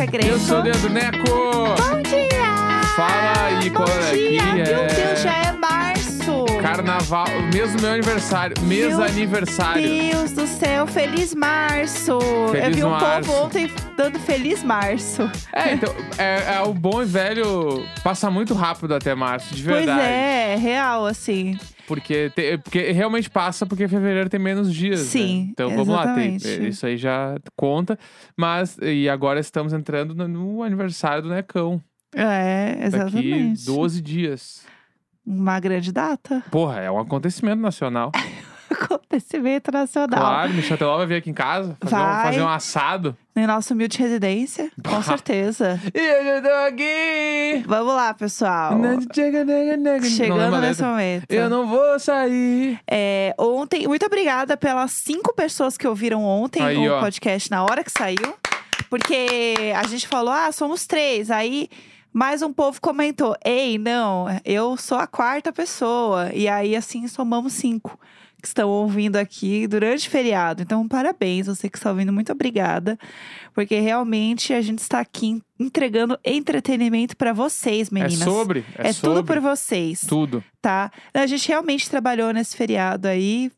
Jéssica 0.00 0.06
Greco. 0.06 0.28
Eu 0.28 0.38
sou 0.38 0.58
o 0.58 0.62
Leandro 0.62 0.90
Neco. 0.90 1.26
Bom 1.28 2.02
dia! 2.02 2.82
Fala 2.96 3.46
aí, 3.46 3.70
Bom 3.70 3.76
qual 3.76 3.88
é 3.88 4.12
dia! 4.12 4.42
aqui? 4.42 4.52
Meu 4.54 4.64
é 4.64 4.86
Deus, 4.86 5.20
já 5.20 5.36
é 5.36 5.52
março! 5.52 6.44
Carnaval, 6.60 7.26
mês 7.52 7.72
do 7.72 7.82
meu 7.82 7.92
aniversário, 7.92 8.56
mês 8.62 8.96
Meu 8.96 9.02
aniversário. 9.04 9.82
Deus 9.82 10.32
do 10.32 10.46
céu, 10.46 10.86
feliz 10.86 11.34
março! 11.34 12.12
Eu 12.12 12.48
Feliz 12.50 12.76
vi 12.76 12.84
um 12.84 12.90
março. 12.90 13.30
povo 13.30 13.44
ontem 13.44 13.70
dando 13.96 14.18
feliz 14.20 14.62
março. 14.62 15.30
É, 15.52 15.74
então, 15.74 15.94
é, 16.16 16.56
é 16.56 16.62
o 16.62 16.72
bom 16.72 17.02
e 17.02 17.06
velho 17.06 17.84
passa 18.02 18.30
muito 18.30 18.54
rápido 18.54 18.94
até 18.94 19.14
março, 19.14 19.54
de 19.54 19.62
Pois 19.62 19.76
verdade. 19.84 20.00
é, 20.00 20.56
real, 20.56 21.06
assim. 21.06 21.58
Porque, 21.94 22.30
te- 22.30 22.58
porque 22.58 22.92
realmente 22.92 23.28
passa 23.28 23.66
porque 23.66 23.86
fevereiro 23.88 24.28
tem 24.30 24.38
menos 24.40 24.72
dias. 24.72 25.00
né? 25.00 25.06
Sim, 25.06 25.48
Então 25.52 25.70
vamos 25.70 25.88
lá, 25.88 26.14
tem, 26.14 26.36
exatamente. 26.36 26.68
isso 26.68 26.86
aí 26.86 26.96
já 26.96 27.36
conta. 27.56 27.98
Mas, 28.36 28.78
e 28.80 29.08
agora 29.08 29.40
estamos 29.40 29.72
entrando 29.72 30.14
no, 30.14 30.26
no 30.28 30.62
aniversário 30.62 31.22
do 31.24 31.28
Necão. 31.28 31.82
É, 32.14 32.88
Daqui 32.90 33.18
exatamente. 33.18 33.64
12 33.66 34.00
dias. 34.02 34.62
Uma 35.26 35.60
grande 35.60 35.92
data. 35.92 36.42
Porra, 36.50 36.80
é 36.80 36.90
um 36.90 36.98
acontecimento 36.98 37.60
nacional. 37.60 38.10
Acontecimento 38.82 39.72
nacional. 39.72 40.20
Claro, 40.20 40.52
Michel 40.52 40.78
Teló 40.78 40.96
vai 40.96 41.06
vir 41.06 41.16
aqui 41.16 41.30
em 41.30 41.34
casa 41.34 41.76
fazer, 41.80 41.96
um, 41.96 42.22
fazer 42.22 42.42
um 42.42 42.48
assado. 42.48 43.16
Em 43.34 43.46
nossa 43.46 43.74
humilde 43.74 43.98
residência, 43.98 44.70
com 44.86 45.02
certeza. 45.02 45.80
E 45.94 45.98
eu 45.98 46.24
já 46.24 46.42
tô 46.42 46.54
aqui. 46.68 47.64
Vamos 47.66 47.94
lá, 47.94 48.12
pessoal. 48.12 48.72
Chegando 49.14 49.50
Chegando 50.04 50.60
nesse 50.60 50.82
momento. 50.82 51.26
Eu 51.28 51.48
não 51.48 51.66
vou 51.66 51.98
sair. 51.98 52.78
É, 52.88 53.34
ontem, 53.38 53.86
muito 53.88 54.04
obrigada 54.04 54.56
pelas 54.56 54.92
cinco 54.92 55.34
pessoas 55.34 55.76
que 55.76 55.86
ouviram 55.86 56.24
ontem 56.24 56.62
Aí, 56.62 56.76
o 56.76 56.94
ó. 56.94 57.00
podcast 57.00 57.50
na 57.50 57.62
hora 57.62 57.82
que 57.82 57.90
saiu. 57.90 58.34
Porque 58.88 59.72
a 59.76 59.86
gente 59.86 60.06
falou, 60.06 60.32
ah, 60.32 60.50
somos 60.52 60.86
três. 60.86 61.30
Aí 61.30 61.68
mais 62.12 62.42
um 62.42 62.52
povo 62.52 62.80
comentou: 62.80 63.36
Ei, 63.44 63.78
não, 63.78 64.26
eu 64.44 64.76
sou 64.76 64.98
a 64.98 65.06
quarta 65.06 65.52
pessoa. 65.52 66.30
E 66.34 66.48
aí, 66.48 66.74
assim, 66.74 67.06
somamos 67.06 67.52
cinco 67.52 67.98
que 68.40 68.46
estão 68.48 68.68
ouvindo 68.68 69.16
aqui 69.16 69.66
durante 69.66 70.08
o 70.08 70.10
feriado. 70.10 70.62
Então, 70.62 70.86
parabéns, 70.88 71.46
você 71.46 71.68
que 71.68 71.76
está 71.76 71.90
ouvindo, 71.90 72.12
muito 72.12 72.32
obrigada. 72.32 72.98
Porque 73.54 73.78
realmente 73.78 74.52
a 74.52 74.60
gente 74.60 74.78
está 74.78 75.00
aqui 75.00 75.42
entregando 75.58 76.18
entretenimento 76.24 77.16
para 77.16 77.32
vocês, 77.32 77.90
meninas. 77.90 78.20
É 78.20 78.24
sobre. 78.24 78.64
É, 78.76 78.88
É 78.88 78.92
tudo 78.92 79.16
sobre. 79.16 79.22
por 79.22 79.40
vocês 79.40 80.00
Tudo. 80.08 80.42
tá? 80.60 80.90
A 81.12 81.26
gente 81.26 81.46
realmente 81.48 81.90
trabalhou 81.90 82.32
nesse 82.32 82.56
feriado 82.56 83.06
aí, 83.06 83.50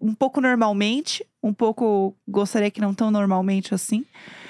um 0.00 0.14
pouco 0.14 0.40
normalmente, 0.40 1.24
um 1.42 1.52
pouco 1.52 2.14
gostaria 2.28 2.70
que 2.70 2.80
não 2.80 2.94
tão 2.94 3.10
normalmente 3.10 3.74
assim, 3.74 4.04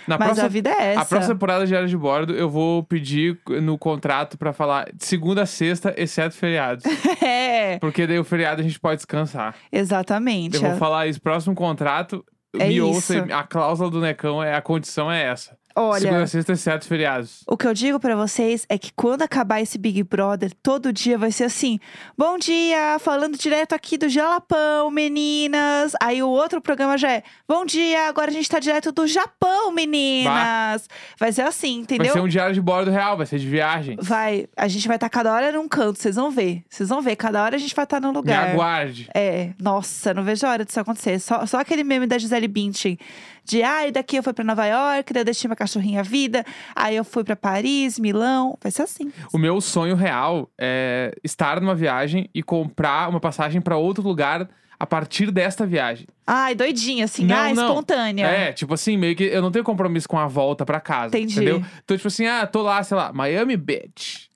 Na 0.07 0.17
mas 0.19 0.27
próxima, 0.29 0.47
a 0.47 0.49
vida 0.49 0.71
é 0.71 0.93
essa. 0.93 1.01
a 1.01 1.05
próxima 1.05 1.35
temporada 1.35 1.65
de 1.65 1.69
Diário 1.69 1.89
de 1.89 1.97
Bordo, 1.97 2.33
eu 2.35 2.49
vou 2.49 2.83
pedir 2.85 3.39
no 3.63 3.77
contrato 3.77 4.39
pra 4.39 4.53
falar 4.53 4.87
de 4.95 5.05
segunda 5.05 5.43
a 5.43 5.47
sexta, 5.47 5.95
exceto 5.97 6.35
feriados. 6.35 6.85
É, 7.23 7.79
Porque 7.81 8.07
daí 8.07 8.19
o 8.19 8.25
feriado 8.25 8.61
a 8.61 8.65
gente 8.65 8.79
pode 8.79 8.97
descansar. 8.97 9.55
exatamente. 9.73 10.55
Eu 10.57 10.63
vou 10.63 10.77
falar 10.77 11.07
isso. 11.09 11.21
Próximo 11.21 11.55
contrato, 11.55 12.25
É 12.55 12.69
me 12.69 12.77
isso. 12.77 12.87
ouça. 12.87 13.27
A 13.33 13.43
cláusula 13.43 13.91
do 13.91 14.01
Necão 14.01 14.43
é 14.43 14.55
a 14.55 14.63
condição 14.63 15.11
é 15.11 15.23
essa. 15.25 15.57
Olha, 15.79 16.01
Segunda 16.01 16.27
sexta, 16.27 16.53
exceto 16.55 16.87
feriados. 16.87 17.45
o 17.47 17.55
que 17.55 17.67
eu 17.67 17.75
digo 17.75 18.01
pra 18.01 18.17
vocês 18.17 18.65
é 18.67 18.79
que 18.79 18.91
quando 18.95 19.21
acabar 19.21 19.61
esse 19.61 19.77
Big 19.77 20.03
Brother, 20.03 20.51
todo 20.63 20.91
dia 20.91 21.19
vai 21.19 21.31
ser 21.31 21.45
assim: 21.45 21.79
Bom 22.17 22.39
dia, 22.39 22.99
falando 22.99 23.37
direto 23.37 23.75
aqui 23.75 23.99
do 23.99 24.09
Jalapão, 24.09 24.91
meninas. 24.91 25.93
Aí 26.01 26.23
o 26.23 26.29
outro 26.29 26.63
programa 26.63 26.97
já 26.97 27.13
é: 27.13 27.23
Bom 27.47 27.67
dia, 27.67 28.09
agora 28.09 28.31
a 28.31 28.33
gente 28.33 28.49
tá 28.49 28.59
direto 28.59 28.91
do 28.91 29.07
Japão, 29.07 29.71
meninas. 29.71 30.89
Vai 31.19 31.31
ser 31.33 31.43
assim, 31.43 31.81
entendeu? 31.81 32.07
Vai 32.07 32.15
ser 32.15 32.21
um 32.21 32.29
diário 32.29 32.55
de 32.55 32.61
bordo 32.63 32.91
real, 32.91 33.17
vai 33.17 33.27
ser 33.27 33.39
de 33.39 33.47
viagem. 33.47 33.99
Vai, 34.01 34.47
a 34.57 34.69
gente 34.69 34.87
vai 34.89 34.97
estar 34.97 35.09
cada 35.11 35.33
hora 35.33 35.53
num 35.53 35.69
canto, 35.69 35.99
vocês 36.01 36.17
vão 36.17 36.31
ver. 36.31 36.63
Vocês 36.71 36.89
vão 36.89 37.03
ver, 37.03 37.17
cada 37.17 37.43
hora 37.43 37.57
a 37.57 37.59
gente 37.59 37.75
vai 37.75 37.85
estar 37.85 38.01
num 38.01 38.13
Me 38.13 38.17
lugar. 38.17 38.51
aguarde. 38.51 39.09
É, 39.15 39.51
nossa, 39.61 40.15
não 40.15 40.23
vejo 40.25 40.47
a 40.47 40.51
hora 40.51 40.65
disso 40.65 40.81
acontecer. 40.81 41.19
Só, 41.19 41.45
só 41.45 41.61
aquele 41.61 41.85
meme 41.85 42.07
da 42.07 42.17
Gisele 42.17 42.49
Bündchen. 42.49 42.99
De, 43.47 43.63
ai, 43.63 43.93
daqui 43.93 44.17
eu 44.17 44.23
fui 44.25 44.33
pra 44.33 44.45
Nova 44.45 44.67
York, 44.67 45.13
daí 45.13 45.21
eu 45.21 45.25
deixei 45.25 45.47
minha 45.49 45.57
cachorrinha 45.57 46.03
vida. 46.03 46.45
Aí 46.75 46.97
eu 46.97 47.05
fui 47.05 47.23
pra 47.23 47.37
Paris, 47.37 47.97
Milão. 47.97 48.59
Vai 48.61 48.73
ser 48.73 48.83
assim. 48.83 49.13
O 49.33 49.39
meu 49.39 49.61
sonho 49.61 49.95
real 49.95 50.51
é 50.59 51.15
estar 51.23 51.61
numa 51.61 51.75
viagem 51.75 52.29
e 52.35 52.43
comprar 52.43 53.09
uma 53.09 53.21
passagem 53.21 53.61
pra 53.61 53.77
outro 53.77 54.03
lugar 54.03 54.49
a 54.79 54.85
partir 54.85 55.31
desta 55.31 55.65
viagem. 55.65 56.07
Ai, 56.27 56.55
doidinha, 56.57 57.05
assim. 57.05 57.25
Não, 57.25 57.37
ai, 57.37 57.55
não. 57.55 57.69
espontânea. 57.69 58.27
É, 58.27 58.53
tipo 58.53 58.75
assim, 58.75 58.97
meio 58.97 59.15
que 59.15 59.25
eu 59.25 59.41
não 59.41 59.53
tenho 59.53 59.65
compromisso 59.65 60.09
com 60.09 60.19
a 60.19 60.27
volta 60.27 60.67
pra 60.67 60.81
casa. 60.81 61.17
Entendi. 61.17 61.37
Entendeu? 61.37 61.65
Então, 61.85 61.97
tipo 61.97 62.09
assim, 62.09 62.27
ah, 62.27 62.47
tô 62.47 62.63
lá, 62.63 62.83
sei 62.83 62.97
lá, 62.97 63.13
Miami 63.13 63.57
Beach. 63.57 64.29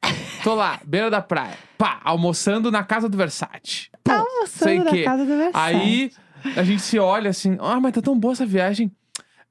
Tô 0.44 0.54
lá, 0.54 0.80
beira 0.86 1.10
da 1.10 1.20
praia. 1.20 1.54
Pá, 1.76 2.00
almoçando 2.04 2.70
na 2.70 2.84
casa 2.84 3.08
do 3.08 3.16
Versace. 3.16 3.90
Pum, 4.04 4.12
Almoçando 4.12 4.84
na 4.84 4.90
quê. 4.92 5.02
casa 5.02 5.24
do 5.24 5.36
Versace. 5.36 5.52
Aí 5.54 6.10
a 6.56 6.62
gente 6.62 6.80
se 6.80 6.98
olha 6.98 7.30
assim, 7.30 7.58
ah, 7.60 7.80
mas 7.80 7.92
tá 7.92 8.00
tão 8.00 8.18
boa 8.18 8.32
essa 8.32 8.46
viagem. 8.46 8.90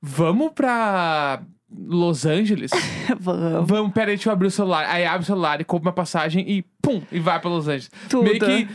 Vamos 0.02 0.52
pra 0.54 1.42
Los 1.72 2.26
Angeles? 2.26 2.72
Vamos. 3.20 3.68
Vamos, 3.68 3.92
peraí, 3.94 4.16
deixa 4.16 4.30
eu 4.30 4.34
abrir 4.34 4.48
o 4.48 4.52
celular. 4.52 4.86
Aí 4.88 5.06
abre 5.06 5.24
o 5.24 5.26
celular 5.26 5.60
e 5.62 5.64
compra 5.64 5.90
uma 5.90 5.94
passagem 5.96 6.50
e 6.50 6.64
pum, 6.82 7.02
e 7.12 7.20
vai 7.20 7.40
pra 7.40 7.50
Los 7.50 7.68
Angeles. 7.68 7.92
Tudo. 8.10 8.24
Meio 8.24 8.40
que 8.40 8.68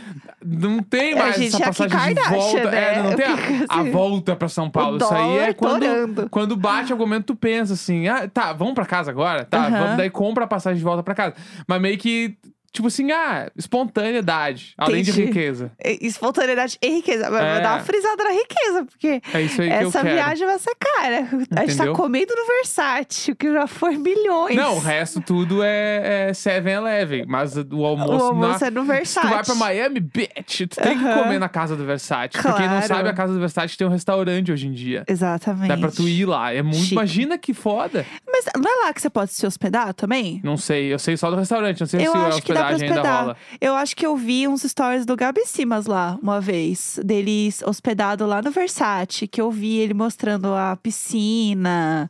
não 0.45 0.81
tem 0.83 1.13
É, 1.13 1.15
mais 1.15 1.35
gente, 1.35 1.47
essa 1.55 1.63
é 1.63 1.65
passagem 1.65 1.97
de 2.13 2.15
Kardashian, 2.21 2.37
volta. 2.39 2.71
né? 2.71 2.93
É, 2.99 3.03
não 3.03 3.15
tem 3.15 3.25
a, 3.25 3.37
Fica 3.37 3.65
a 3.73 3.81
assim, 3.81 3.91
volta 3.91 4.35
pra 4.35 4.47
São 4.47 4.69
Paulo. 4.69 4.97
Isso 4.97 5.13
aí 5.13 5.37
é 5.39 5.53
quando, 5.53 5.79
torando. 5.81 6.29
quando 6.29 6.55
bate 6.55 6.91
algum 6.91 7.03
momento, 7.05 7.25
tu 7.25 7.35
pensa 7.35 7.73
assim, 7.73 8.07
ah, 8.07 8.27
tá, 8.29 8.53
vamos 8.53 8.75
pra 8.75 8.85
casa 8.85 9.09
agora? 9.09 9.43
Tá, 9.43 9.65
Aham. 9.65 9.79
vamos 9.79 9.97
daí 9.97 10.09
compra 10.11 10.43
a 10.45 10.47
passagem 10.47 10.77
de 10.77 10.83
volta 10.83 11.01
pra 11.01 11.15
casa. 11.15 11.33
Mas 11.67 11.81
meio 11.81 11.97
que, 11.97 12.37
tipo 12.75 12.87
assim, 12.87 13.11
ah, 13.11 13.49
espontaneidade, 13.57 14.73
além 14.77 15.01
de 15.03 15.11
Entendi. 15.11 15.25
riqueza. 15.27 15.71
E- 15.83 16.05
Espontaneidade 16.05 16.77
e 16.81 16.89
riqueza. 16.89 17.29
Mas 17.29 17.41
É. 17.41 17.53
vou 17.53 17.61
dar 17.63 17.73
uma 17.77 17.83
frisada 17.83 18.23
na 18.23 18.31
riqueza, 18.31 18.85
porque 18.85 19.07
É 19.33 19.47
que 19.47 19.61
essa 19.69 20.03
viagem 20.03 20.45
vai 20.45 20.59
ser 20.59 20.75
cara. 20.75 21.17
A 21.21 21.25
gente 21.35 21.47
tá 21.49 21.63
Entendeu? 21.63 21.93
comendo 21.93 22.33
no 22.35 22.45
Versace, 22.47 23.31
o 23.31 23.35
que 23.35 23.51
já 23.51 23.67
foi 23.67 23.97
milhões. 23.97 24.55
Não, 24.55 24.75
o 24.75 24.79
resto 24.79 25.21
tudo 25.21 25.63
é, 25.63 26.29
é 26.29 26.33
7-Eleven, 26.33 27.25
mas 27.27 27.55
o 27.57 27.85
almoço, 27.85 28.11
O 28.23 28.27
almoço 28.27 28.59
na... 28.61 28.67
é 28.67 28.71
no 28.71 28.83
Versace. 28.83 29.27
tu 29.27 29.33
vai 29.33 29.43
pra 29.43 29.55
Miami 29.55 29.99
Beach, 29.99 30.67
tu 30.67 30.75
tem 30.81 30.97
que 30.97 31.05
Aham. 31.05 31.23
comer 31.23 31.39
na 31.39 31.49
casa 31.49 31.75
do 31.75 31.85
Versace. 31.85 32.29
Pra 32.33 32.53
quem 32.53 32.61
não 32.67 32.75
Claro. 32.75 32.87
sabe, 32.87 33.09
a 33.09 33.13
casa 33.13 33.33
do 33.33 33.39
Versace 33.39 33.77
tem 33.77 33.87
um 33.87 33.89
restaurante 33.91 34.51
hoje 34.51 34.67
em 34.67 34.71
dia. 34.71 35.03
Exatamente. 35.07 35.67
Dá 35.69 35.77
pra 35.77 35.91
tu 35.91 36.07
ir 36.07 36.25
lá. 36.25 36.53
É 36.53 36.61
muito. 36.61 36.77
Chique. 36.77 36.93
Imagina 36.93 37.37
que 37.37 37.53
foda. 37.53 38.05
Mas 38.53 38.63
não 38.63 38.71
é 38.83 38.85
lá 38.85 38.93
que 38.93 39.01
você 39.01 39.09
pode 39.09 39.31
se 39.33 39.45
hospedar 39.45 39.93
também? 39.93 40.41
Não 40.43 40.57
sei, 40.57 40.93
eu 40.93 40.99
sei 40.99 41.15
só 41.17 41.29
do 41.29 41.35
restaurante, 41.35 41.79
não 41.79 41.87
sei 41.87 42.05
Eu 42.05 42.11
se 42.11 42.17
a 42.17 42.27
acho 42.27 42.41
que 42.41 42.53
dá 42.53 42.65
pra 42.65 42.75
hospedagem 42.75 42.87
ainda 42.89 43.01
hospedar. 43.01 43.21
rola. 43.23 43.37
Eu 43.61 43.75
acho 43.75 43.95
que 43.95 44.05
eu 44.05 44.15
vi 44.15 44.47
uns 44.47 44.61
stories 44.63 45.05
do 45.05 45.15
Gabi 45.15 45.41
Simas 45.45 45.85
lá, 45.85 46.17
uma 46.21 46.39
vez. 46.41 46.99
Deles 47.03 47.61
hospedado 47.65 48.25
lá 48.25 48.41
no 48.41 48.51
Versace, 48.51 49.27
que 49.27 49.41
eu 49.41 49.49
vi 49.51 49.77
ele 49.77 49.93
mostrando 49.93 50.53
a 50.53 50.75
piscina, 50.75 52.09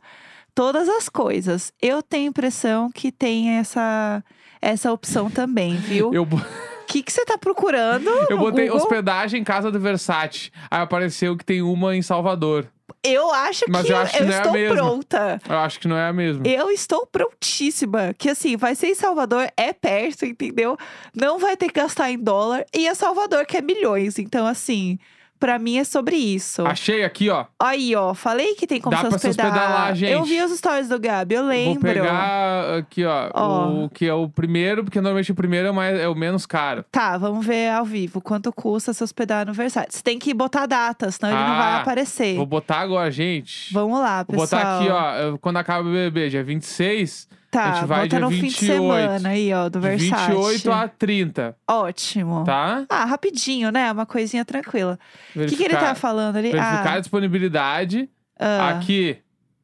todas 0.54 0.88
as 0.88 1.08
coisas. 1.08 1.72
Eu 1.80 2.02
tenho 2.02 2.26
a 2.26 2.30
impressão 2.30 2.90
que 2.90 3.10
tem 3.12 3.50
essa, 3.58 4.22
essa 4.60 4.92
opção 4.92 5.30
também, 5.30 5.76
viu? 5.76 6.12
Eu, 6.12 6.22
O 6.24 6.28
que, 6.86 7.02
que 7.02 7.12
você 7.12 7.24
tá 7.24 7.36
procurando? 7.38 8.08
eu 8.30 8.38
botei 8.38 8.66
Google? 8.68 8.82
hospedagem 8.82 9.40
em 9.40 9.44
casa 9.44 9.70
do 9.70 9.80
Versace. 9.80 10.50
Aí 10.70 10.80
apareceu 10.80 11.36
que 11.36 11.44
tem 11.44 11.62
uma 11.62 11.96
em 11.96 12.02
Salvador. 12.02 12.66
Eu 13.06 13.32
acho 13.32 13.64
Mas 13.68 13.86
que 13.86 13.92
eu 13.92 13.96
acho 13.96 14.16
que 14.16 14.22
não 14.24 14.30
é 14.32 14.34
a 14.34 14.38
estou 14.38 14.52
mesma. 14.52 14.76
pronta. 14.76 15.40
Eu 15.48 15.56
acho 15.58 15.80
que 15.80 15.88
não 15.88 15.96
é 15.96 16.08
a 16.08 16.12
mesma. 16.12 16.46
Eu 16.46 16.70
estou 16.70 17.06
prontíssima. 17.06 18.14
Que 18.18 18.30
assim, 18.30 18.56
vai 18.56 18.74
ser 18.74 18.88
em 18.88 18.94
Salvador, 18.94 19.48
é 19.56 19.72
perto, 19.72 20.24
entendeu? 20.26 20.76
Não 21.14 21.38
vai 21.38 21.56
ter 21.56 21.68
que 21.68 21.80
gastar 21.80 22.10
em 22.10 22.18
dólar. 22.18 22.64
E 22.74 22.86
é 22.86 22.94
Salvador, 22.94 23.46
que 23.46 23.56
é 23.56 23.62
milhões. 23.62 24.18
Então, 24.18 24.46
assim, 24.46 24.98
pra 25.38 25.58
mim 25.58 25.78
é 25.78 25.84
sobre 25.84 26.16
isso. 26.16 26.66
Achei 26.66 27.04
aqui, 27.04 27.28
ó. 27.30 27.44
Aí, 27.60 27.94
ó, 27.94 28.14
falei 28.14 28.54
que 28.54 28.66
tem 28.66 28.80
como 28.80 28.94
Dá 28.96 29.02
se 29.02 29.08
pra 29.08 29.18
se 29.18 29.28
hospedar. 29.28 29.46
hospedar 29.52 29.70
lá, 29.72 29.94
gente. 29.94 30.12
Eu 30.12 30.24
vi 30.24 30.42
os 30.42 30.50
stories 30.56 30.88
do 30.88 30.98
Gabi, 30.98 31.34
eu 31.34 31.46
lembro. 31.46 31.74
Vou 31.80 31.92
pegar 31.94 32.78
aqui, 32.78 33.04
ó, 33.04 33.30
Ó. 33.34 33.68
O 33.84 33.90
que 33.90 34.06
é 34.06 34.14
o 34.14 34.28
primeiro, 34.28 34.84
porque 34.84 35.00
normalmente 35.00 35.32
o 35.32 35.34
primeiro 35.34 35.68
é, 35.68 35.70
o 35.70 35.74
mais, 35.74 35.98
é 35.98 36.08
o 36.08 36.14
menos 36.14 36.46
caro. 36.46 36.84
Tá, 36.90 37.16
vamos 37.18 37.44
ver 37.44 37.70
ao 37.70 37.84
vivo 37.84 38.20
quanto 38.20 38.52
custa 38.52 38.92
se 38.92 39.02
hospedar 39.04 39.46
no 39.46 39.52
Versailles. 39.52 39.94
Você 39.94 40.02
tem 40.02 40.18
que 40.18 40.32
botar 40.34 40.66
data, 40.66 41.10
senão 41.10 41.30
ele 41.32 41.40
não 41.40 41.56
vai 41.56 41.72
Ah, 41.72 41.80
aparecer. 41.80 42.36
Vou 42.36 42.46
botar 42.46 42.78
agora, 42.80 43.10
gente. 43.10 43.72
Vamos 43.72 43.98
lá, 44.00 44.24
Vou 44.28 44.40
pessoal. 44.40 44.62
botar 44.62 44.78
aqui, 44.78 44.88
ó, 45.34 45.38
quando 45.38 45.56
acaba 45.58 45.88
o 45.88 45.92
BBB, 45.92 46.30
dia 46.30 46.44
26, 46.44 47.28
Tá, 47.56 47.70
a 47.70 47.74
gente 47.76 47.86
vai 47.86 48.02
bota 48.02 48.20
no 48.20 48.30
fim 48.30 48.36
de 48.36 48.42
28. 48.42 48.66
semana 48.72 49.28
aí, 49.30 49.52
ó, 49.54 49.68
do 49.68 49.80
Versace. 49.80 50.30
28 50.32 50.72
a 50.72 50.88
30, 50.88 51.56
Ótimo. 51.66 52.44
tá? 52.44 52.84
Ah, 52.88 53.04
rapidinho, 53.04 53.70
né? 53.70 53.90
Uma 53.90 54.04
coisinha 54.06 54.44
tranquila. 54.44 54.98
O 55.34 55.46
que, 55.46 55.56
que 55.56 55.64
ele 55.64 55.74
tá 55.76 55.94
falando 55.94 56.36
ali? 56.36 56.50
Verificar 56.52 56.86
a 56.88 56.92
Ah, 56.94 57.00
disponibilidade. 57.00 58.10
ah, 58.38 58.68
Aqui. 58.70 59.18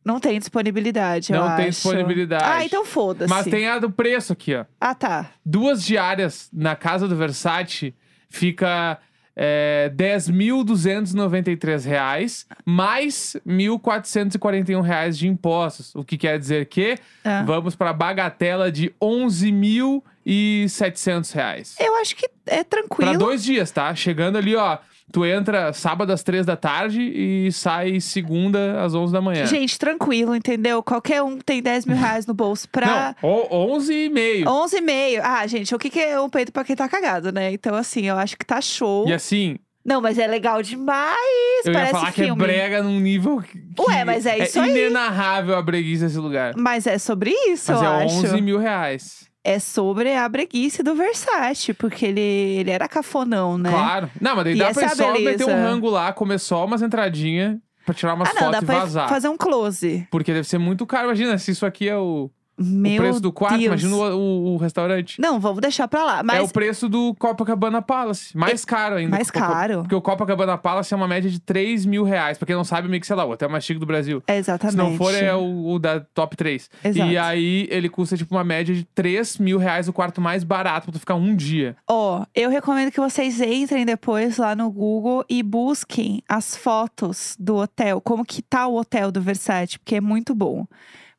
não 0.05 0.19
tem 0.19 0.39
disponibilidade, 0.39 1.33
Não 1.33 1.55
tem 1.57 1.67
acho. 1.69 1.83
disponibilidade. 1.83 2.45
Ah, 2.45 2.65
então 2.65 2.85
foda-se. 2.85 3.29
Mas 3.31 3.47
tem 3.47 3.69
a 3.69 3.79
do 3.79 3.91
preço 3.91 4.33
aqui, 4.33 4.55
ó. 4.55 4.65
Ah, 4.81 4.95
tá. 4.95 5.31
Duas 5.45 5.85
diárias 5.85 6.49
na 6.53 6.75
casa 6.75 7.07
do 7.07 7.15
Versace 7.17 7.95
fica 8.31 8.99
é 9.37 9.91
10.293 9.95 11.85
reais, 11.85 12.47
mais 12.65 13.37
1.441 13.47 14.81
reais 14.83 15.17
de 15.19 15.27
impostos. 15.29 15.95
O 15.95 16.03
que 16.05 16.17
quer 16.19 16.39
dizer 16.39 16.67
que 16.67 16.97
Ah. 17.25 17.43
vamos 17.45 17.75
para 17.75 17.91
a 17.91 17.95
bagatela 17.95 18.71
de 18.71 18.93
11.700 19.01 21.33
reais. 21.33 21.77
Eu 21.81 21.97
acho 21.97 22.15
que 22.17 22.27
é 22.47 22.63
Para 22.65 22.65
tranquilo. 22.65 23.19
dois 23.19 23.43
dias, 23.43 23.71
tá? 23.71 23.95
Chegando 23.95 24.37
ali, 24.39 24.55
ó. 24.57 24.79
Tu 25.11 25.25
entra 25.27 25.73
sábado 25.73 26.13
às 26.13 26.23
três 26.23 26.47
da 26.47 26.57
tarde 26.57 27.03
e 27.03 27.51
sai 27.53 28.01
segunda 28.01 28.83
às 28.83 28.95
11 28.95 29.13
da 29.13 29.21
manhã. 29.21 29.45
Gente, 29.47 29.79
tranquilo, 29.79 30.35
entendeu? 30.35 30.83
Qualquer 30.83 31.23
um 31.23 31.39
tem 31.39 31.63
10 31.63 31.87
mil 31.87 31.97
reais 31.97 32.27
no 32.27 32.33
bolso 32.35 32.69
pra. 32.71 33.15
Não, 33.23 33.31
o- 33.31 33.73
11 33.75 33.93
e 33.93 34.09
meio. 34.09 34.49
11 34.49 34.77
e 34.77 34.81
meio. 34.81 35.21
Ah, 35.25 35.47
gente, 35.47 35.75
o 35.75 35.79
que, 35.79 35.91
que 35.91 36.01
é 36.01 36.21
um 36.21 36.31
peito 36.31 36.53
pra 36.53 36.65
quem 36.65 36.77
tá 36.77 36.89
cagado, 36.89 37.33
né? 37.33 37.53
Então, 37.53 37.75
assim, 37.75 38.07
eu 38.07 38.17
acho 38.17 38.37
que 38.39 38.47
tá 38.47 38.61
show. 38.61 39.07
E 39.09 39.13
assim, 39.13 39.59
Não, 39.85 40.01
mas 40.01 40.17
é 40.19 40.27
legal 40.27 40.63
demais. 40.63 41.17
eu 41.65 41.73
ia 41.73 41.79
parece 41.79 41.93
falar 41.93 42.13
que 42.13 42.23
é 42.23 42.25
filme. 42.27 42.41
brega 42.43 42.83
num 42.83 43.01
nível 43.01 43.43
que 43.43 43.59
Ué, 43.81 44.05
mas 44.05 44.25
é 44.27 44.39
isso 44.45 44.61
aí. 44.61 44.71
inenarrável 44.71 45.57
a 45.57 45.63
breguice 45.63 46.05
desse 46.05 46.19
lugar. 46.19 46.55
Mas 46.57 46.87
é 46.87 46.99
sobre 46.99 47.31
isso, 47.49 47.73
Mas 47.73 47.83
eu 47.83 47.89
é 47.93 48.05
acho. 48.05 48.15
11 48.17 48.41
mil 48.41 48.59
reais. 48.59 49.31
É 49.45 49.59
sobre 49.59 50.15
a 50.15 50.29
breguice 50.29 50.83
do 50.83 50.95
Versace, 50.95 51.75
porque 51.75 52.07
ele, 52.07 52.21
ele 52.21 52.71
era 52.71 52.87
cafonão, 52.89 53.59
né? 53.59 53.71
Claro. 53.71 54.11
Não, 54.21 54.37
mas 54.37 54.45
daí 54.45 54.55
E 54.55 54.59
dá 54.59 54.73
pra 54.73 54.85
é 54.85 54.89
só 54.91 55.13
meter 55.19 55.45
um 55.45 55.55
rango 55.55 55.91
lá, 55.91 56.13
comer 56.13 56.39
só 56.39 56.65
umas 56.65 56.81
entradinhas 56.81 57.59
pra 57.85 57.93
tirar 57.93 58.15
umas 58.15 58.29
ah, 58.29 58.35
não, 58.35 58.39
fotos 58.41 58.53
dá 58.53 58.59
e 58.63 58.67
pra 58.67 58.79
vazar. 58.81 59.09
fazer 59.09 59.29
um 59.29 59.37
close. 59.37 60.07
Porque 60.13 60.33
deve 60.33 60.47
ser 60.47 60.59
muito 60.59 60.87
caro. 60.87 61.09
Imagina, 61.09 61.37
se 61.39 61.51
isso 61.51 61.67
aqui 61.67 61.89
é 61.89 61.97
o, 61.97 62.31
o 62.63 62.73
Meu 62.73 62.97
preço 63.03 63.21
do 63.21 63.33
quarto, 63.33 63.59
Deus. 63.59 63.67
imagina 63.83 63.97
o, 63.97 64.17
o- 64.19 64.55
o 64.55 64.57
restaurante. 64.57 65.21
Não, 65.21 65.39
vamos 65.41 65.61
deixar 65.61 65.89
pra 65.89 66.05
lá. 66.05 66.23
Mas 66.23 66.39
É 66.39 66.41
o 66.43 66.49
preço 66.49 66.89
do 66.89 67.15
Copacabana 67.15 67.81
Palace. 67.83 68.37
Mais 68.37 68.65
caro 68.65 68.97
ainda. 68.97 69.11
mais 69.11 69.29
o 69.29 69.33
caro. 69.33 69.79
Porque 69.81 69.95
o 69.95 70.01
Copacabana 70.01 70.57
Palace 70.57 70.93
é 70.93 70.97
uma 70.97 71.09
média 71.09 71.31
de 71.31 71.39
3 71.41 71.85
mil 71.87 72.05
reais. 72.05 72.39
Pra 72.39 72.47
quem 72.47 72.57
não 72.57 72.65
sabe, 72.65 72.89
meio 72.89 73.01
que, 73.01 73.07
sei 73.07 73.17
lá, 73.17 73.25
o 73.25 73.31
hotel 73.31 73.49
mais 73.49 73.65
chique 73.65 73.81
do 73.81 73.87
Brasil. 73.87 74.23
É 74.27 74.37
exatamente. 74.39 74.73
Se 74.73 74.77
não 74.77 74.97
for, 74.97 75.15
é 75.15 75.35
o, 75.35 75.73
o 75.73 75.79
da 75.79 76.01
top 76.01 76.37
3. 76.37 76.71
Exato. 76.85 77.11
E 77.11 77.19
aí, 77.19 77.67
ele 77.71 77.89
custa, 77.89 78.17
tipo, 78.17 78.35
uma 78.35 78.45
média 78.45 78.75
de 78.75 78.85
3 78.85 79.39
mil 79.39 79.59
reais 79.59 79.89
o 79.89 79.93
quarto 79.93 80.21
mais 80.21 80.45
barato 80.45 80.85
pra 80.87 80.93
tu 80.93 80.99
ficar 81.01 81.15
um 81.15 81.35
dia. 81.35 81.77
Ó, 81.89 82.25
eu 82.35 82.51
recomendo 82.51 82.91
que 82.91 83.01
vocês 83.01 83.41
entrem 83.41 83.85
depois 83.85 84.37
lá 84.39 84.55
no 84.55 84.71
Google 84.71 85.25
e 85.29 85.43
busquem 85.43 86.23
as 86.29 86.57
fotos 86.57 87.37
do 87.39 87.57
hotel, 87.57 88.01
como 88.01 88.25
que 88.25 88.43
tá 88.43 88.67
o 88.67 88.77
hotel 88.77 89.11
do 89.11 89.21
Versace, 89.21 89.79
porque 89.79 89.97
é 89.97 90.01
muito 90.01 90.35
bom. 90.35 90.67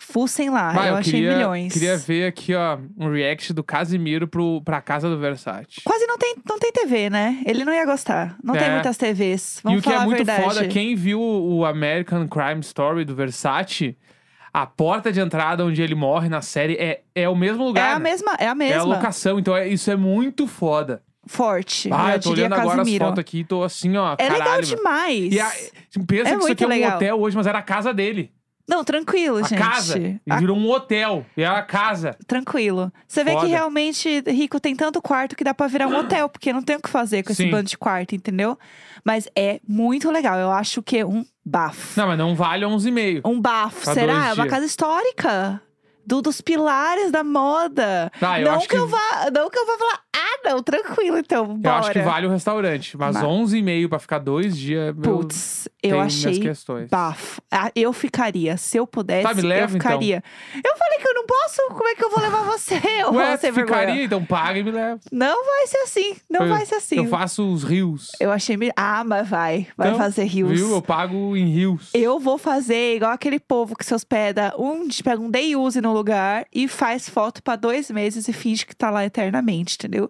Fussem 0.05 0.49
lá, 0.49 0.73
Vai, 0.73 0.89
eu, 0.89 0.95
achei 0.95 1.13
queria, 1.13 1.35
milhões. 1.37 1.71
queria 1.73 1.97
ver 1.97 2.27
aqui, 2.27 2.53
ó, 2.53 2.77
um 2.97 3.09
react 3.11 3.53
do 3.53 3.63
Casimiro 3.63 4.27
pro, 4.27 4.61
pra 4.61 4.81
casa 4.81 5.09
do 5.09 5.17
Versace. 5.17 5.81
Quase 5.83 6.05
não 6.05 6.17
tem, 6.17 6.35
não 6.47 6.59
tem 6.59 6.71
TV, 6.71 7.09
né? 7.09 7.41
Ele 7.45 7.63
não 7.63 7.73
ia 7.73 7.85
gostar. 7.85 8.35
Não 8.43 8.53
tem 8.53 8.65
É. 8.67 8.73
muitas 8.73 8.97
TVs. 8.97 9.59
e 9.59 9.61
Vamos 9.63 9.79
o 9.79 9.83
que 9.83 9.89
é 9.93 9.99
muito 9.99 10.17
verdade. 10.17 10.43
foda, 10.43 10.67
quem 10.67 10.93
viu 10.95 11.19
o 11.21 11.65
American 11.65 12.27
Crime 12.27 12.59
Story 12.59 13.05
do 13.05 13.15
Versace, 13.15 13.97
a 14.53 14.65
porta 14.67 15.11
de 15.11 15.19
entrada 15.19 15.65
onde 15.65 15.81
ele 15.81 15.95
morre 15.95 16.27
na 16.29 16.41
série 16.41 16.73
é, 16.75 17.01
é 17.15 17.27
o 17.29 17.35
mesmo 17.35 17.63
É 17.63 17.65
lugar. 17.65 17.95
a 17.95 17.99
mesma, 17.99 18.33
é 18.37 18.43
a 18.43 18.47
É 18.47 18.49
a 18.49 18.55
mesma. 18.55 18.83
locação, 18.83 19.39
então 19.39 19.55
é- 19.55 19.67
isso 19.67 19.89
é 19.89 19.95
muito 19.95 20.45
foda. 20.47 21.01
Forte. 21.25 21.89
Ah, 21.91 22.09
eu 22.09 22.13
eu 22.15 22.19
tô 22.19 22.29
olhando 22.31 22.53
agora 22.53 22.81
as 22.81 22.95
fotos 22.97 23.19
aqui 23.19 23.39
e 23.39 23.43
tô 23.45 23.63
assim, 23.63 23.95
ó. 23.95 24.15
É 24.19 24.23
legal 24.23 24.39
caralho, 24.39 24.65
velho. 24.65 24.77
demais. 24.77 25.33
E 25.33 25.39
a, 25.39 25.45
pensa 25.47 25.61
É 25.63 25.97
que 25.97 25.99
isso 26.03 26.23
aqui 26.29 26.41
muito 26.41 26.63
é 26.63 26.65
um 26.65 26.69
legal. 26.69 26.95
hotel 26.97 27.19
hoje, 27.21 27.37
mas 27.37 27.47
era 27.47 27.59
a 27.59 27.61
casa 27.63 27.93
dele. 27.93 28.29
Não, 28.67 28.83
tranquilo, 28.83 29.37
A 29.37 29.41
gente. 29.43 29.59
casa. 29.59 29.99
E 29.99 30.19
A- 30.29 30.37
virou 30.37 30.55
um 30.57 30.69
hotel. 30.71 31.25
E 31.35 31.41
era 31.43 31.57
a 31.57 31.63
casa. 31.63 32.15
Tranquilo. 32.25 32.91
Você 33.07 33.23
vê 33.23 33.31
Foda. 33.33 33.45
que 33.45 33.51
realmente 33.51 34.23
rico 34.27 34.59
tem 34.59 34.73
tanto 34.75 35.01
quarto 35.01 35.35
que 35.35 35.43
dá 35.43 35.53
pra 35.53 35.67
virar 35.67 35.87
um 35.87 35.97
hotel, 35.97 36.29
porque 36.29 36.53
não 36.53 36.61
tem 36.61 36.77
o 36.77 36.81
que 36.81 36.89
fazer 36.89 37.23
com 37.23 37.31
esse 37.33 37.43
Sim. 37.43 37.51
bando 37.51 37.69
de 37.69 37.77
quarto, 37.77 38.15
entendeu? 38.15 38.57
Mas 39.03 39.27
é 39.35 39.59
muito 39.67 40.09
legal. 40.09 40.37
Eu 40.39 40.49
acho 40.51 40.81
que 40.81 40.99
é 40.99 41.05
um 41.05 41.25
bafo. 41.45 41.99
Não, 41.99 42.07
mas 42.07 42.17
não 42.17 42.33
vale 42.35 42.63
11,5. 42.65 43.21
Um 43.25 43.39
bafo. 43.41 43.83
Pra 43.83 43.93
Será? 43.93 44.29
É 44.29 44.33
uma 44.33 44.47
casa 44.47 44.65
histórica. 44.65 45.61
Do, 46.05 46.21
dos 46.21 46.41
pilares 46.41 47.11
da 47.11 47.23
moda. 47.23 48.11
Tá, 48.19 48.37
eu 48.39 48.45
não 48.47 48.55
acho 48.55 48.67
que, 48.67 48.75
que- 48.75 48.81
eu 48.81 48.87
vá, 48.87 48.99
não 49.33 49.49
que 49.49 49.57
eu 49.57 49.65
vá 49.65 49.77
falar, 49.77 49.99
não, 50.43 50.61
tranquilo, 50.63 51.17
então, 51.17 51.45
Eu 51.45 51.53
bora. 51.55 51.75
acho 51.77 51.91
que 51.91 51.99
vale 52.01 52.27
o 52.27 52.29
restaurante. 52.29 52.97
Mas 52.97 53.15
Mas- 53.15 53.23
11,5 53.23 53.89
pra 53.89 53.99
ficar 53.99 54.19
dois 54.19 54.57
dias. 54.57 54.93
Putz, 55.01 55.67
eu 55.81 55.99
achei 55.99 56.39
questões. 56.39 56.89
bafo. 56.89 57.41
Ah, 57.51 57.71
Eu 57.75 57.91
ficaria, 57.93 58.55
se 58.57 58.77
eu 58.77 58.85
pudesse, 58.87 59.23
Tá, 59.27 59.33
me 59.33 59.41
leva, 59.41 59.65
eu 59.65 59.69
ficaria. 59.69 60.23
Eu 60.63 60.77
falei 60.77 60.99
que 60.99 61.07
eu 61.07 61.13
não 61.13 61.25
posso, 61.25 61.61
como 61.69 61.87
é 61.87 61.95
que 61.95 62.03
eu 62.03 62.09
vou 62.09 62.19
levar 62.21 62.43
você? 62.43 62.75
ô 63.07 63.15
Ué, 63.15 63.37
sem 63.37 63.51
tu 63.51 63.55
vergonha? 63.55 63.79
ficaria, 63.81 64.03
então 64.03 64.23
paga 64.25 64.59
e 64.59 64.63
me 64.63 64.71
leva. 64.71 64.99
Não 65.11 65.45
vai 65.45 65.67
ser 65.67 65.77
assim, 65.77 66.15
não 66.29 66.41
Eu- 66.43 66.49
vai 66.49 66.65
ser 66.65 66.75
assim. 66.75 66.95
Eu 66.97 67.07
faço 67.07 67.47
os 67.51 67.63
rios. 67.63 68.11
Eu 68.19 68.31
achei. 68.31 68.57
me- 68.57 68.71
Ah, 68.75 69.03
mas 69.03 69.27
vai. 69.29 69.67
Vai 69.77 69.87
Então, 69.89 69.97
fazer 69.99 70.23
rios. 70.25 70.51
Viu? 70.51 70.71
Eu 70.71 70.81
pago 70.81 71.35
em 71.35 71.45
rios. 71.47 71.89
Eu 71.93 72.19
vou 72.19 72.37
fazer 72.37 72.95
igual 72.95 73.11
aquele 73.11 73.39
povo 73.39 73.75
que 73.75 73.85
se 73.85 73.93
hospeda, 73.93 74.53
um, 74.57 74.87
pega 75.03 75.21
um 75.21 75.29
day 75.29 75.55
use 75.55 75.79
no 75.81 75.91
lugar 75.93 76.45
e 76.53 76.67
faz 76.67 77.07
foto 77.09 77.41
pra 77.43 77.55
dois 77.55 77.89
meses 77.91 78.27
e 78.27 78.33
finge 78.33 78.65
que 78.65 78.75
tá 78.75 78.89
lá 78.89 79.05
eternamente, 79.05 79.75
entendeu? 79.75 80.09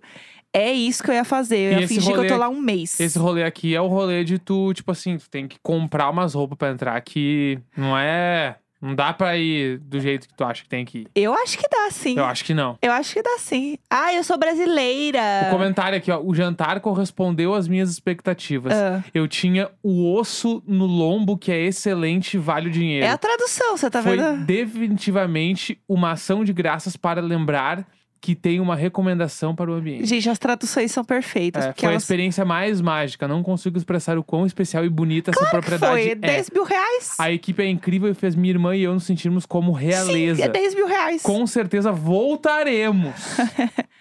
É 0.53 0.71
isso 0.71 1.01
que 1.03 1.09
eu 1.09 1.15
ia 1.15 1.25
fazer. 1.25 1.73
Eu 1.73 1.79
E 1.79 1.81
ia 1.81 1.87
fingir 1.87 2.03
que 2.03 2.09
eu 2.11 2.15
tô 2.15 2.21
rolê- 2.21 2.37
lá 2.37 2.49
um 2.49 2.61
mês. 2.61 2.99
Esse 2.99 3.17
rolê 3.17 3.43
aqui 3.43 3.73
é 3.75 3.81
o 3.81 3.87
rolê 3.87 4.23
de 4.23 4.37
tu, 4.37 4.71
tipo 4.73 4.91
assim, 4.91 5.17
tu 5.17 5.29
tem 5.29 5.47
que 5.47 5.57
comprar 5.63 6.09
umas 6.11 6.33
roupas 6.35 6.57
pra 6.57 6.69
entrar 6.71 7.01
que 7.01 7.59
não 7.75 7.97
é. 7.97 8.57
Não 8.79 8.93
dá 8.93 9.13
pra 9.13 9.37
ir 9.37 9.77
do 9.79 9.97
jeito 9.97 10.27
que 10.27 10.33
tu 10.35 10.43
acha 10.43 10.61
que 10.61 10.67
tem 10.67 10.83
que 10.83 10.97
ir. 10.99 11.07
Eu 11.15 11.33
acho 11.33 11.57
que 11.57 11.63
dá, 11.71 11.89
sim. 11.89 12.17
Eu 12.17 12.25
acho 12.25 12.43
que 12.43 12.53
não. 12.53 12.77
Eu 12.81 12.91
acho 12.91 13.13
que 13.13 13.21
dá 13.23 13.37
sim. 13.39 13.77
Ah, 13.89 14.13
eu 14.13 14.25
sou 14.25 14.37
brasileira. 14.37 15.21
O 15.47 15.51
comentário 15.51 15.97
aqui, 15.97 16.11
ó. 16.11 16.19
O 16.21 16.35
jantar 16.35 16.81
correspondeu 16.81 17.53
às 17.53 17.65
minhas 17.65 17.89
expectativas. 17.89 18.73
Ah. 18.73 19.01
Eu 19.13 19.25
tinha 19.25 19.69
o 19.81 20.13
osso 20.13 20.61
no 20.67 20.85
lombo, 20.85 21.37
que 21.37 21.49
é 21.49 21.61
excelente 21.61 22.33
e 22.33 22.37
vale 22.37 22.67
o 22.67 22.71
dinheiro. 22.71 23.05
É 23.05 23.09
a 23.09 23.17
tradução, 23.17 23.77
você 23.77 23.89
tá 23.89 24.03
Foi 24.03 24.17
vendo? 24.17 24.45
definitivamente 24.45 25.79
uma 25.87 26.11
ação 26.11 26.43
de 26.43 26.51
graças 26.53 26.97
para 26.97 27.21
lembrar 27.21 27.87
que 28.23 28.35
tem 28.35 28.61
uma 28.61 28.73
recomendação 28.73 29.53
para 29.53 29.69
o 29.69 29.73
ambiente. 29.73 30.05
Gente, 30.05 30.29
as 30.29 30.39
traduções 30.39 30.93
são 30.93 31.03
perfeitas. 31.03 31.65
É, 31.65 31.73
foi 31.73 31.89
a 31.89 31.91
elas... 31.91 32.03
experiência 32.03 32.45
mais 32.45 32.79
mágica. 32.79 33.27
Não 33.27 33.43
consigo 33.43 33.77
expressar 33.77 34.17
o 34.17 34.23
quão 34.23 34.45
especial 34.45 34.85
e 34.85 34.89
bonita 34.89 35.31
essa 35.31 35.45
propriedade 35.47 35.91
Foi 35.91 36.11
é. 36.11 36.15
10 36.15 36.51
mil 36.51 36.63
reais. 36.63 37.15
A 37.19 37.29
equipe 37.29 37.61
é 37.61 37.67
incrível 37.67 38.09
e 38.09 38.13
fez 38.13 38.33
minha 38.33 38.53
irmã 38.53 38.73
e 38.77 38.83
eu 38.83 38.93
nos 38.93 39.03
sentirmos 39.03 39.45
como 39.45 39.73
realeza. 39.73 40.37
Sim, 40.37 40.41
é 40.41 40.47
10 40.47 40.73
mil 40.73 40.87
reais. 40.87 41.21
Com 41.21 41.45
certeza 41.45 41.91
voltaremos. 41.91 43.13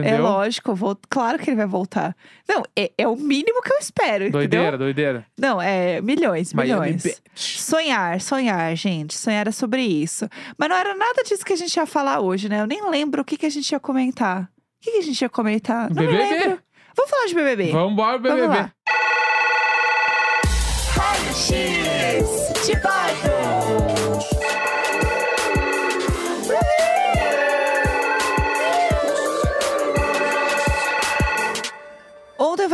É 0.00 0.08
Entendeu? 0.08 0.22
lógico, 0.22 0.70
eu 0.70 0.74
vou... 0.74 0.98
claro 1.08 1.38
que 1.38 1.50
ele 1.50 1.56
vai 1.56 1.66
voltar. 1.66 2.16
Não, 2.48 2.62
é, 2.76 2.90
é 2.96 3.08
o 3.08 3.16
mínimo 3.16 3.62
que 3.62 3.72
eu 3.72 3.78
espero, 3.78 4.30
doideira, 4.30 4.68
entendeu? 4.68 4.78
doideira. 4.78 5.26
Não, 5.38 5.60
é 5.60 6.00
milhões, 6.00 6.52
Miami 6.52 6.80
milhões. 6.80 7.02
Beach. 7.02 7.22
Sonhar, 7.34 8.20
sonhar, 8.20 8.74
gente. 8.76 9.16
Sonhar 9.16 9.46
é 9.46 9.50
sobre 9.52 9.82
isso. 9.82 10.28
Mas 10.58 10.68
não 10.68 10.76
era 10.76 10.94
nada 10.94 11.22
disso 11.22 11.44
que 11.44 11.52
a 11.52 11.56
gente 11.56 11.74
ia 11.76 11.86
falar 11.86 12.20
hoje, 12.20 12.48
né? 12.48 12.60
Eu 12.60 12.66
nem 12.66 12.88
lembro 12.90 13.22
o 13.22 13.24
que, 13.24 13.36
que 13.36 13.46
a 13.46 13.50
gente 13.50 13.70
ia 13.70 13.80
comentar. 13.80 14.42
O 14.42 14.84
que, 14.84 14.92
que 14.92 14.98
a 14.98 15.02
gente 15.02 15.20
ia 15.20 15.28
comentar? 15.28 15.90
Não 15.92 16.02
me 16.02 16.08
BBB. 16.08 16.34
lembro. 16.34 16.58
Vamos 16.96 17.10
falar 17.10 17.26
de 17.26 17.34
BBB. 17.34 17.72
Vamos 17.72 17.92
embora, 17.92 18.18
BBB. 18.18 18.40
Vamos 18.40 18.56
lá. 18.56 18.72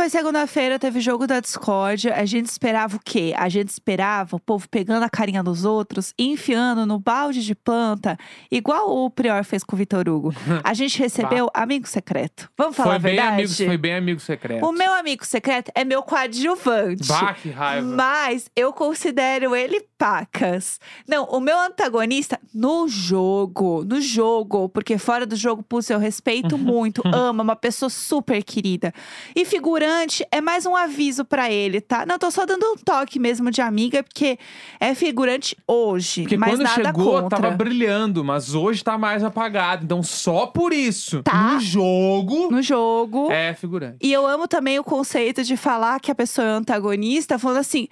Foi 0.07 0.09
segunda-feira, 0.09 0.79
teve 0.79 1.01
jogo 1.01 1.27
da 1.27 1.41
Discord. 1.41 2.09
A 2.09 2.23
gente 2.23 2.45
esperava 2.45 2.95
o 2.95 2.99
quê? 3.03 3.33
A 3.35 3.49
gente 3.49 3.69
esperava 3.69 4.37
o 4.37 4.39
povo 4.39 4.67
pegando 4.69 5.03
a 5.03 5.09
carinha 5.09 5.43
dos 5.43 5.65
outros 5.65 6.13
enfiando 6.17 6.85
no 6.85 6.97
balde 6.97 7.43
de 7.43 7.53
planta, 7.53 8.17
igual 8.49 8.89
o 8.89 9.09
Prior 9.09 9.43
fez 9.43 9.65
com 9.65 9.75
o 9.75 9.77
Vitor 9.77 10.07
Hugo. 10.07 10.33
A 10.63 10.73
gente 10.73 10.97
recebeu 11.03 11.49
amigo 11.53 11.85
secreto. 11.87 12.49
Vamos 12.57 12.77
falar 12.77 12.91
Foi 12.91 12.95
a 12.95 12.99
bem, 12.99 13.15
verdade? 13.15 13.33
amigo, 13.41 13.53
foi 13.53 13.77
bem 13.77 13.95
amigo 13.95 14.19
secreto. 14.21 14.65
O 14.65 14.71
meu 14.71 14.93
amigo 14.93 15.25
secreto 15.25 15.71
é 15.75 15.83
meu 15.83 16.01
coadjuvante. 16.01 17.05
Bah, 17.07 17.33
que 17.33 17.49
raiva. 17.49 17.85
Mas 17.85 18.49
eu 18.55 18.71
considero 18.71 19.53
ele 19.53 19.81
pacas. 19.97 20.79
Não, 21.07 21.25
o 21.25 21.39
meu 21.39 21.57
antagonista 21.59 22.39
no 22.53 22.87
jogo, 22.87 23.83
no 23.83 23.99
jogo, 23.99 24.69
porque 24.69 24.97
fora 24.97 25.25
do 25.25 25.35
jogo, 25.35 25.63
putz, 25.63 25.89
eu 25.89 25.99
respeito 25.99 26.57
muito, 26.57 27.01
amo, 27.05 27.41
é 27.41 27.43
uma 27.43 27.55
pessoa 27.55 27.89
super 27.89 28.43
querida. 28.43 28.93
E 29.35 29.43
figurante 29.45 30.25
é 30.31 30.39
mais 30.39 30.65
um 30.65 30.75
aviso 30.75 31.25
pra 31.25 31.51
ele, 31.51 31.81
tá? 31.81 32.05
Não, 32.05 32.17
tô 32.17 32.29
só 32.31 32.45
dando 32.45 32.63
um 32.65 32.75
toque 32.75 33.19
mesmo 33.19 33.49
de 33.51 33.61
amiga, 33.61 34.03
porque 34.03 34.37
é 34.79 34.93
figurante 34.95 35.57
hoje, 35.67 36.21
Porque 36.21 36.37
mas 36.37 36.55
quando 36.55 36.67
chegou, 36.69 37.21
contra. 37.21 37.39
tava 37.41 37.55
brilhando, 37.55 38.23
mas 38.23 38.53
hoje 38.53 38.83
tá 38.83 38.97
mais 38.97 39.23
apagado. 39.23 39.83
Então, 39.85 40.03
só 40.03 40.45
por 40.47 40.73
isso, 40.73 41.23
Tá. 41.23 41.53
no 41.53 41.59
jogo, 41.59 42.51
No 42.51 42.61
jogo. 42.61 43.31
é 43.31 43.53
figurante. 43.53 43.97
E 44.01 44.11
eu 44.13 44.25
amo 44.27 44.47
também 44.47 44.77
o 44.79 44.83
conceito 44.83 45.43
de 45.43 45.57
falar 45.57 45.99
que 45.99 46.11
a 46.11 46.15
pessoa 46.15 46.47
é 46.47 46.51
antagonista, 46.51 47.37
falando 47.39 47.57
assim. 47.57 47.87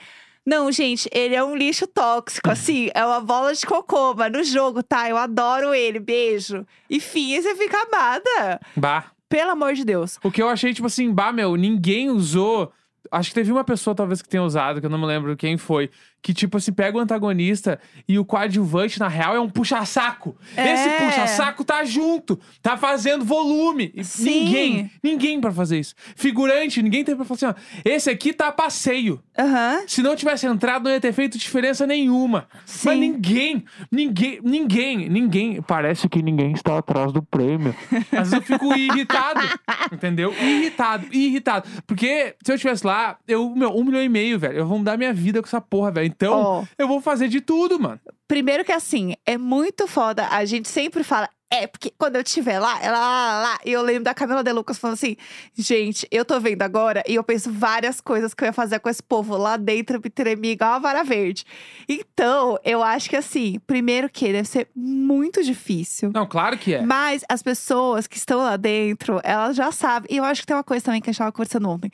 Não, 0.45 0.71
gente, 0.71 1.09
ele 1.11 1.33
é 1.33 1.43
um 1.43 1.55
lixo 1.55 1.87
tóxico, 1.87 2.51
assim, 2.51 2.89
é 2.93 3.03
uma 3.03 3.19
bola 3.19 3.53
de 3.53 3.65
cocô, 3.65 4.13
mas 4.13 4.31
no 4.31 4.43
jogo, 4.43 4.83
tá? 4.83 5.09
Eu 5.09 5.17
adoro 5.17 5.73
ele, 5.73 5.99
beijo. 5.99 6.65
Enfim, 6.87 7.33
aí 7.33 7.41
você 7.41 7.55
fica 7.55 7.77
amada. 7.81 8.61
Bah. 8.75 9.05
Pelo 9.27 9.51
amor 9.51 9.73
de 9.73 9.83
Deus. 9.83 10.19
O 10.23 10.29
que 10.29 10.41
eu 10.41 10.47
achei, 10.47 10.71
tipo 10.71 10.85
assim, 10.85 11.11
bah, 11.11 11.31
meu, 11.31 11.55
ninguém 11.55 12.11
usou. 12.11 12.71
Acho 13.11 13.29
que 13.29 13.35
teve 13.35 13.51
uma 13.51 13.63
pessoa, 13.63 13.95
talvez, 13.95 14.21
que 14.21 14.29
tenha 14.29 14.43
usado, 14.43 14.79
que 14.79 14.85
eu 14.85 14.89
não 14.89 14.99
me 14.99 15.05
lembro 15.05 15.35
quem 15.35 15.57
foi. 15.57 15.89
Que, 16.25 16.33
tipo 16.33 16.57
assim, 16.57 16.73
pega 16.73 16.97
o 16.97 16.99
antagonista 16.99 17.79
e 18.09 18.17
o 18.17 18.25
coadjuvante, 18.25 18.99
na 18.99 19.07
real, 19.07 19.35
é 19.35 19.39
um 19.39 19.47
puxa-saco. 19.47 20.35
É. 20.57 20.73
Esse 20.73 20.89
puxa-saco 20.89 21.63
tá 21.63 21.85
junto, 21.85 22.39
tá 22.63 22.75
fazendo 22.75 23.23
volume. 23.23 23.93
Sim. 24.01 24.45
Ninguém, 24.45 24.91
ninguém 25.03 25.39
pra 25.39 25.51
fazer 25.51 25.79
isso. 25.79 25.93
Figurante, 26.15 26.81
ninguém 26.81 27.03
tem 27.03 27.15
pra 27.15 27.25
falar 27.25 27.35
assim, 27.35 27.45
ó. 27.45 27.53
Esse 27.85 28.09
aqui 28.09 28.33
tá 28.33 28.47
a 28.47 28.51
passeio. 28.51 29.21
Aham. 29.37 29.83
Se 29.85 30.01
não 30.01 30.15
tivesse 30.15 30.47
entrado, 30.47 30.85
não 30.85 30.91
ia 30.91 30.99
ter 30.99 31.13
feito 31.13 31.37
diferença 31.37 31.85
nenhuma. 31.85 32.47
Sim. 32.65 32.87
Mas 32.87 32.97
ninguém, 32.97 33.63
ninguém, 33.91 34.39
ninguém, 34.43 35.07
ninguém. 35.07 35.61
Parece 35.61 36.09
que 36.09 36.23
ninguém 36.23 36.53
está 36.53 36.79
atrás 36.79 37.13
do 37.13 37.21
prêmio. 37.21 37.75
Às 38.11 38.31
vezes 38.31 38.33
eu 38.33 38.41
fico 38.41 38.75
irritado, 38.75 39.41
entendeu? 39.93 40.33
Irritado, 40.41 41.05
irritado. 41.11 41.69
Porque 41.85 42.33
se 42.43 42.51
eu 42.51 42.55
estivesse 42.55 42.83
lá, 42.83 43.15
eu, 43.27 43.53
meu, 43.55 43.69
um 43.77 43.83
milhão 43.83 44.01
e 44.01 44.09
meio, 44.09 44.39
velho. 44.39 44.57
Eu 44.57 44.65
vou 44.65 44.79
mudar 44.79 44.97
minha 44.97 45.13
vida 45.13 45.39
com 45.39 45.47
essa 45.47 45.61
porra, 45.61 45.91
velho. 45.91 46.14
Então, 46.15 46.39
Ó. 46.39 46.63
eu 46.77 46.87
vou 46.87 47.01
fazer 47.01 47.27
de 47.27 47.41
tudo, 47.41 47.79
mano. 47.79 47.99
Primeiro 48.27 48.63
que 48.63 48.71
assim, 48.71 49.15
é 49.25 49.37
muito 49.37 49.87
foda. 49.87 50.27
A 50.29 50.45
gente 50.45 50.67
sempre 50.67 51.03
fala, 51.03 51.29
é, 51.51 51.67
porque 51.67 51.93
quando 51.97 52.15
eu 52.15 52.21
estiver 52.21 52.59
lá, 52.59 52.81
ela 52.81 52.99
lá, 52.99 53.27
lá, 53.27 53.41
lá. 53.43 53.59
E 53.63 53.71
eu 53.71 53.81
lembro 53.81 54.03
da 54.03 54.13
Camila 54.13 54.43
De 54.43 54.51
Lucas 54.51 54.77
falando 54.77 54.95
assim: 54.95 55.15
gente, 55.55 56.07
eu 56.11 56.25
tô 56.25 56.39
vendo 56.39 56.61
agora 56.63 57.03
e 57.07 57.15
eu 57.15 57.23
penso 57.23 57.51
várias 57.51 58.01
coisas 58.01 58.33
que 58.33 58.43
eu 58.43 58.47
ia 58.47 58.53
fazer 58.53 58.79
com 58.79 58.89
esse 58.89 59.01
povo 59.01 59.37
lá 59.37 59.55
dentro, 59.55 60.01
me 60.03 60.09
tremer 60.09 60.51
igual 60.51 60.73
a 60.73 60.79
vara 60.79 61.03
verde. 61.03 61.45
Então, 61.87 62.57
eu 62.63 62.81
acho 62.81 63.09
que 63.09 63.15
assim, 63.15 63.59
primeiro 63.67 64.09
que 64.09 64.31
deve 64.31 64.47
ser 64.47 64.67
muito 64.75 65.43
difícil. 65.43 66.11
Não, 66.13 66.25
claro 66.25 66.57
que 66.57 66.73
é. 66.73 66.81
Mas 66.81 67.23
as 67.29 67.43
pessoas 67.43 68.07
que 68.07 68.17
estão 68.17 68.39
lá 68.39 68.57
dentro, 68.57 69.21
elas 69.23 69.55
já 69.55 69.71
sabem. 69.71 70.07
E 70.11 70.17
eu 70.17 70.23
acho 70.23 70.41
que 70.41 70.47
tem 70.47 70.55
uma 70.55 70.63
coisa 70.63 70.83
também 70.83 70.99
que 70.99 71.09
a 71.09 71.11
gente 71.11 71.17
estava 71.17 71.31
conversando 71.31 71.69
ontem. 71.69 71.91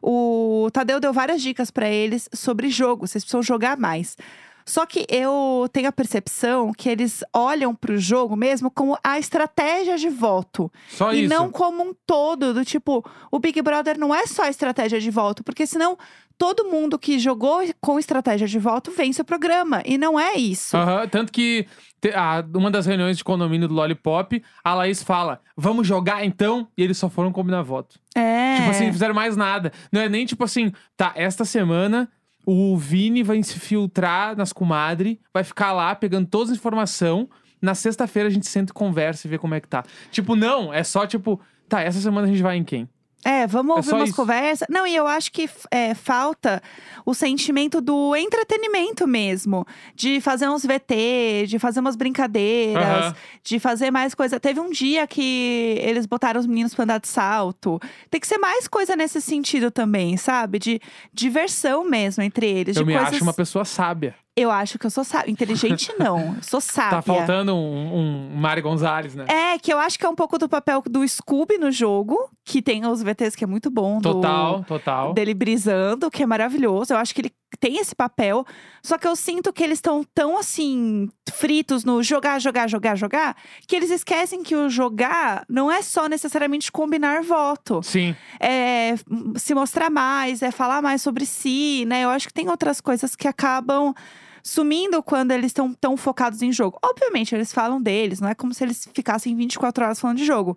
O 0.00 0.68
Tadeu 0.72 1.00
deu 1.00 1.12
várias 1.12 1.42
dicas 1.42 1.70
pra 1.70 1.88
eles 1.88 2.28
sobre 2.32 2.70
jogo. 2.70 3.06
Vocês 3.06 3.24
precisam 3.24 3.42
jogar 3.42 3.76
mais. 3.76 4.16
Só 4.64 4.86
que 4.86 5.06
eu 5.08 5.68
tenho 5.72 5.88
a 5.88 5.92
percepção 5.92 6.72
que 6.72 6.88
eles 6.88 7.22
olham 7.32 7.74
pro 7.74 7.98
jogo 7.98 8.36
mesmo 8.36 8.70
como 8.70 8.96
a 9.02 9.18
estratégia 9.18 9.96
de 9.96 10.08
voto. 10.08 10.70
Só 10.88 11.12
e 11.12 11.24
isso. 11.24 11.34
não 11.34 11.50
como 11.50 11.82
um 11.82 11.94
todo, 12.06 12.54
do 12.54 12.64
tipo, 12.64 13.04
o 13.30 13.38
Big 13.38 13.60
Brother 13.62 13.98
não 13.98 14.14
é 14.14 14.26
só 14.26 14.44
a 14.44 14.48
estratégia 14.50 15.00
de 15.00 15.10
voto, 15.10 15.42
porque 15.42 15.66
senão 15.66 15.96
todo 16.38 16.64
mundo 16.64 16.98
que 16.98 17.18
jogou 17.18 17.60
com 17.80 17.98
estratégia 17.98 18.48
de 18.48 18.58
voto 18.58 18.90
vence 18.90 19.20
o 19.20 19.24
programa. 19.24 19.82
E 19.84 19.96
não 19.96 20.18
é 20.18 20.34
isso. 20.34 20.76
Aham, 20.76 21.06
tanto 21.08 21.32
que 21.32 21.66
te- 22.00 22.12
uma 22.54 22.70
das 22.70 22.86
reuniões 22.86 23.16
de 23.16 23.22
condomínio 23.24 23.68
do 23.68 23.74
Lollipop, 23.74 24.42
a 24.64 24.74
Laís 24.74 25.02
fala: 25.02 25.40
vamos 25.56 25.86
jogar 25.86 26.24
então? 26.24 26.66
E 26.76 26.82
eles 26.82 26.98
só 26.98 27.08
foram 27.08 27.30
combinar 27.30 27.62
voto. 27.62 27.98
É. 28.14 28.56
Tipo 28.56 28.70
assim, 28.70 28.86
não 28.86 28.92
fizeram 28.92 29.14
mais 29.14 29.36
nada. 29.36 29.72
Não 29.92 30.00
é 30.00 30.08
nem 30.08 30.26
tipo 30.26 30.42
assim, 30.44 30.72
tá, 30.96 31.12
esta 31.14 31.44
semana 31.44 32.10
o 32.44 32.76
Vini 32.76 33.22
vai 33.22 33.42
se 33.42 33.58
filtrar 33.58 34.36
nas 34.36 34.52
comadre, 34.52 35.20
vai 35.32 35.44
ficar 35.44 35.72
lá 35.72 35.94
pegando 35.94 36.26
toda 36.26 36.50
a 36.50 36.54
informação. 36.54 37.28
Na 37.60 37.74
sexta-feira 37.74 38.28
a 38.28 38.32
gente 38.32 38.46
senta 38.48 38.72
e 38.72 38.74
conversa 38.74 39.26
e 39.26 39.30
vê 39.30 39.38
como 39.38 39.54
é 39.54 39.60
que 39.60 39.68
tá. 39.68 39.84
Tipo, 40.10 40.34
não, 40.34 40.72
é 40.72 40.82
só 40.82 41.06
tipo, 41.06 41.40
tá, 41.68 41.80
essa 41.80 42.00
semana 42.00 42.26
a 42.26 42.30
gente 42.30 42.42
vai 42.42 42.56
em 42.56 42.64
quem? 42.64 42.88
É, 43.24 43.46
vamos 43.46 43.72
É 43.74 43.76
ouvir 43.76 43.88
só 43.90 43.96
umas 43.96 44.08
isso. 44.08 44.16
conversas. 44.16 44.66
Não, 44.68 44.86
e 44.86 44.94
eu 44.96 45.06
acho 45.06 45.30
que 45.30 45.48
é, 45.70 45.94
falta 45.94 46.60
o 47.06 47.14
sentimento 47.14 47.80
do 47.80 48.16
entretenimento 48.16 49.06
mesmo. 49.06 49.64
De 49.94 50.20
fazer 50.20 50.48
uns 50.48 50.64
VT, 50.64 51.46
de 51.46 51.58
fazer 51.58 51.80
umas 51.80 51.94
brincadeiras, 51.96 52.84
Aham. 53.06 53.16
de 53.44 53.58
fazer 53.60 53.90
mais 53.90 54.14
coisa. 54.14 54.40
Teve 54.40 54.58
um 54.60 54.70
dia 54.70 55.06
que 55.06 55.76
eles 55.80 56.04
botaram 56.06 56.40
os 56.40 56.46
meninos 56.46 56.74
pra 56.74 56.84
andar 56.84 56.98
de 56.98 57.08
salto. 57.08 57.80
Tem 58.10 58.20
que 58.20 58.26
ser 58.26 58.38
mais 58.38 58.66
coisa 58.66 58.96
nesse 58.96 59.20
sentido 59.20 59.70
também, 59.70 60.16
sabe? 60.16 60.58
De 60.58 60.80
diversão 61.12 61.84
mesmo 61.88 62.22
entre 62.22 62.46
eles. 62.46 62.76
Eu 62.76 62.82
de 62.82 62.86
me 62.88 62.94
coisas... 62.94 63.14
acho 63.14 63.22
uma 63.22 63.34
pessoa 63.34 63.64
sábia. 63.64 64.14
Eu 64.34 64.50
acho 64.50 64.78
que 64.78 64.86
eu 64.86 64.90
sou 64.90 65.04
sábia. 65.04 65.30
Inteligente, 65.30 65.92
não. 66.00 66.36
Eu 66.36 66.42
sou 66.42 66.60
sábia. 66.60 66.90
Tá 66.90 67.02
faltando 67.02 67.54
um, 67.54 68.30
um 68.30 68.34
Mário 68.34 68.62
Gonzalez, 68.62 69.14
né? 69.14 69.26
É, 69.28 69.58
que 69.58 69.70
eu 69.72 69.78
acho 69.78 69.98
que 69.98 70.06
é 70.06 70.08
um 70.08 70.14
pouco 70.14 70.38
do 70.38 70.48
papel 70.48 70.82
do 70.88 71.06
Scooby 71.06 71.58
no 71.58 71.70
jogo, 71.70 72.16
que 72.44 72.62
tem 72.62 72.86
os 72.86 73.02
VTs 73.02 73.36
que 73.36 73.44
é 73.44 73.46
muito 73.46 73.70
bom. 73.70 74.00
do- 74.00 74.14
Total, 74.14 74.64
total. 74.64 75.12
dele 75.12 75.34
brisando, 75.34 76.10
que 76.10 76.22
é 76.22 76.26
maravilhoso. 76.26 76.94
Eu 76.94 76.96
acho 76.96 77.14
que 77.14 77.20
ele 77.20 77.32
tem 77.60 77.76
esse 77.76 77.94
papel. 77.94 78.46
Só 78.82 78.96
que 78.96 79.06
eu 79.06 79.14
sinto 79.14 79.52
que 79.52 79.62
eles 79.62 79.76
estão 79.76 80.02
tão 80.14 80.38
assim, 80.38 81.10
fritos 81.30 81.84
no 81.84 82.02
jogar, 82.02 82.40
jogar, 82.40 82.66
jogar, 82.68 82.96
jogar, 82.96 83.36
que 83.68 83.76
eles 83.76 83.90
esquecem 83.90 84.42
que 84.42 84.56
o 84.56 84.70
jogar 84.70 85.44
não 85.46 85.70
é 85.70 85.82
só 85.82 86.08
necessariamente 86.08 86.72
combinar 86.72 87.22
voto. 87.22 87.82
Sim. 87.82 88.16
É 88.40 88.94
se 89.36 89.54
mostrar 89.54 89.90
mais, 89.90 90.40
é 90.40 90.50
falar 90.50 90.80
mais 90.80 91.02
sobre 91.02 91.26
si, 91.26 91.84
né? 91.86 92.04
Eu 92.04 92.08
acho 92.08 92.28
que 92.28 92.34
tem 92.34 92.48
outras 92.48 92.80
coisas 92.80 93.14
que 93.14 93.28
acabam 93.28 93.94
sumindo 94.42 95.02
quando 95.02 95.30
eles 95.30 95.46
estão 95.46 95.72
tão 95.72 95.96
focados 95.96 96.42
em 96.42 96.52
jogo. 96.52 96.78
Obviamente, 96.82 97.34
eles 97.34 97.52
falam 97.52 97.80
deles, 97.80 98.20
não 98.20 98.28
é 98.28 98.34
como 98.34 98.52
se 98.52 98.64
eles 98.64 98.88
ficassem 98.92 99.36
24 99.36 99.84
horas 99.84 100.00
falando 100.00 100.18
de 100.18 100.24
jogo. 100.24 100.56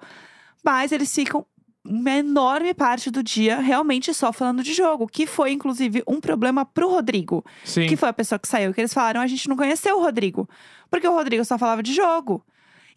Mas 0.64 0.92
eles 0.92 1.14
ficam 1.14 1.46
uma 1.84 2.12
enorme 2.12 2.74
parte 2.74 3.12
do 3.12 3.22
dia 3.22 3.60
realmente 3.60 4.12
só 4.12 4.34
falando 4.34 4.64
de 4.64 4.74
jogo, 4.74 5.06
que 5.06 5.28
foi 5.28 5.52
inclusive 5.52 6.04
um 6.08 6.20
problema 6.20 6.66
pro 6.66 6.90
Rodrigo, 6.90 7.46
Sim. 7.64 7.86
que 7.86 7.96
foi 7.96 8.10
a 8.10 8.14
pessoa 8.14 8.40
que 8.40 8.48
saiu, 8.48 8.74
que 8.74 8.82
eles 8.82 8.94
falaram, 8.94 9.22
a 9.22 9.28
gente 9.28 9.48
não 9.48 9.56
conheceu 9.56 9.98
o 9.98 10.02
Rodrigo, 10.02 10.50
porque 10.90 11.08
o 11.08 11.14
Rodrigo 11.14 11.46
só 11.46 11.60
falava 11.60 11.84
de 11.84 11.94
jogo. 11.94 12.44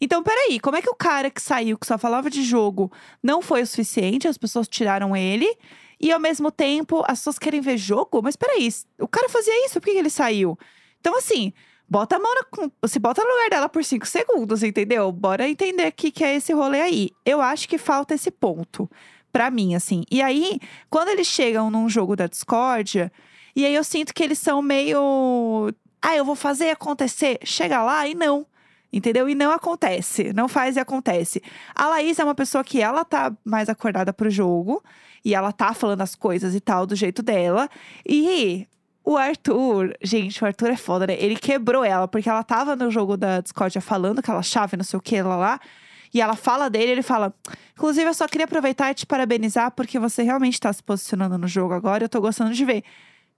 Então, 0.01 0.23
peraí, 0.23 0.59
como 0.59 0.77
é 0.77 0.81
que 0.81 0.89
o 0.89 0.95
cara 0.95 1.29
que 1.29 1.41
saiu, 1.41 1.77
que 1.77 1.85
só 1.85 1.97
falava 1.97 2.29
de 2.29 2.41
jogo, 2.41 2.91
não 3.21 3.41
foi 3.41 3.61
o 3.61 3.67
suficiente? 3.67 4.27
As 4.27 4.37
pessoas 4.37 4.67
tiraram 4.67 5.15
ele. 5.15 5.45
E 5.99 6.11
ao 6.11 6.19
mesmo 6.19 6.49
tempo, 6.49 7.03
as 7.05 7.19
pessoas 7.19 7.37
querem 7.37 7.59
ver 7.59 7.77
jogo? 7.77 8.21
Mas 8.23 8.37
peraí, 8.37 8.69
o 8.97 9.07
cara 9.07 9.27
fazia 9.27 9.65
isso, 9.65 9.73
por 9.79 9.85
que 9.87 9.91
que 9.91 9.97
ele 9.97 10.09
saiu? 10.09 10.57
Então, 10.99 11.17
assim, 11.17 11.53
bota 11.87 12.17
a 12.17 12.19
mão 12.19 12.31
na. 12.35 12.87
Se 12.87 12.99
bota 12.99 13.23
no 13.23 13.29
lugar 13.29 13.49
dela 13.49 13.69
por 13.69 13.83
cinco 13.83 14.05
segundos, 14.05 14.63
entendeu? 14.63 15.11
Bora 15.11 15.49
entender 15.49 15.87
o 15.87 15.91
que, 15.91 16.11
que 16.11 16.23
é 16.23 16.35
esse 16.35 16.53
rolê 16.53 16.81
aí. 16.81 17.09
Eu 17.25 17.41
acho 17.41 17.67
que 17.67 17.77
falta 17.77 18.13
esse 18.13 18.31
ponto. 18.31 18.89
Pra 19.31 19.51
mim, 19.51 19.75
assim. 19.75 20.03
E 20.09 20.21
aí, 20.23 20.59
quando 20.89 21.09
eles 21.09 21.27
chegam 21.27 21.69
num 21.69 21.87
jogo 21.87 22.15
da 22.15 22.25
discórdia, 22.25 23.11
e 23.55 23.65
aí 23.65 23.75
eu 23.75 23.83
sinto 23.83 24.13
que 24.13 24.23
eles 24.23 24.39
são 24.39 24.61
meio. 24.61 25.71
Ah, 26.01 26.15
eu 26.15 26.25
vou 26.25 26.35
fazer 26.35 26.71
acontecer. 26.71 27.39
Chega 27.43 27.81
lá 27.83 28.07
e 28.07 28.15
não. 28.15 28.45
Entendeu? 28.91 29.29
E 29.29 29.35
não 29.35 29.51
acontece. 29.51 30.33
Não 30.33 30.47
faz 30.47 30.77
e 30.77 30.79
acontece. 30.79 31.43
A 31.75 31.87
Laís 31.87 32.17
é 32.17 32.23
uma 32.23 32.33
pessoa 32.33 32.63
que 32.63 32.81
ela 32.81 33.05
tá 33.05 33.31
mais 33.45 33.69
acordada 33.69 34.11
pro 34.11 34.29
jogo. 34.29 34.83
E 35.23 35.35
ela 35.35 35.51
tá 35.51 35.73
falando 35.73 36.01
as 36.01 36.15
coisas 36.15 36.55
e 36.55 36.59
tal, 36.59 36.87
do 36.87 36.95
jeito 36.95 37.21
dela. 37.21 37.69
E 38.07 38.65
o 39.09 39.17
Arthur, 39.17 39.97
gente, 40.03 40.43
o 40.43 40.45
Arthur 40.45 40.69
é 40.69 40.77
foda, 40.77 41.07
né? 41.07 41.15
Ele 41.19 41.35
quebrou 41.35 41.83
ela, 41.83 42.07
porque 42.07 42.29
ela 42.29 42.43
tava 42.43 42.75
no 42.75 42.91
jogo 42.91 43.17
da 43.17 43.41
Discordia 43.41 43.81
falando 43.81 44.19
aquela 44.19 44.43
chave, 44.43 44.77
não 44.77 44.83
sei 44.83 44.97
o 44.99 45.01
que, 45.01 45.19
lá 45.21 45.35
lá. 45.35 45.59
E 46.13 46.21
ela 46.21 46.35
fala 46.35 46.69
dele, 46.69 46.91
ele 46.91 47.01
fala. 47.01 47.33
Inclusive, 47.73 48.07
eu 48.07 48.13
só 48.13 48.27
queria 48.27 48.45
aproveitar 48.45 48.91
e 48.91 48.93
te 48.93 49.07
parabenizar, 49.07 49.71
porque 49.71 49.97
você 49.97 50.21
realmente 50.21 50.59
tá 50.59 50.71
se 50.71 50.83
posicionando 50.83 51.39
no 51.39 51.47
jogo 51.47 51.73
agora. 51.73 52.03
Eu 52.03 52.09
tô 52.09 52.21
gostando 52.21 52.53
de 52.53 52.63
ver. 52.63 52.83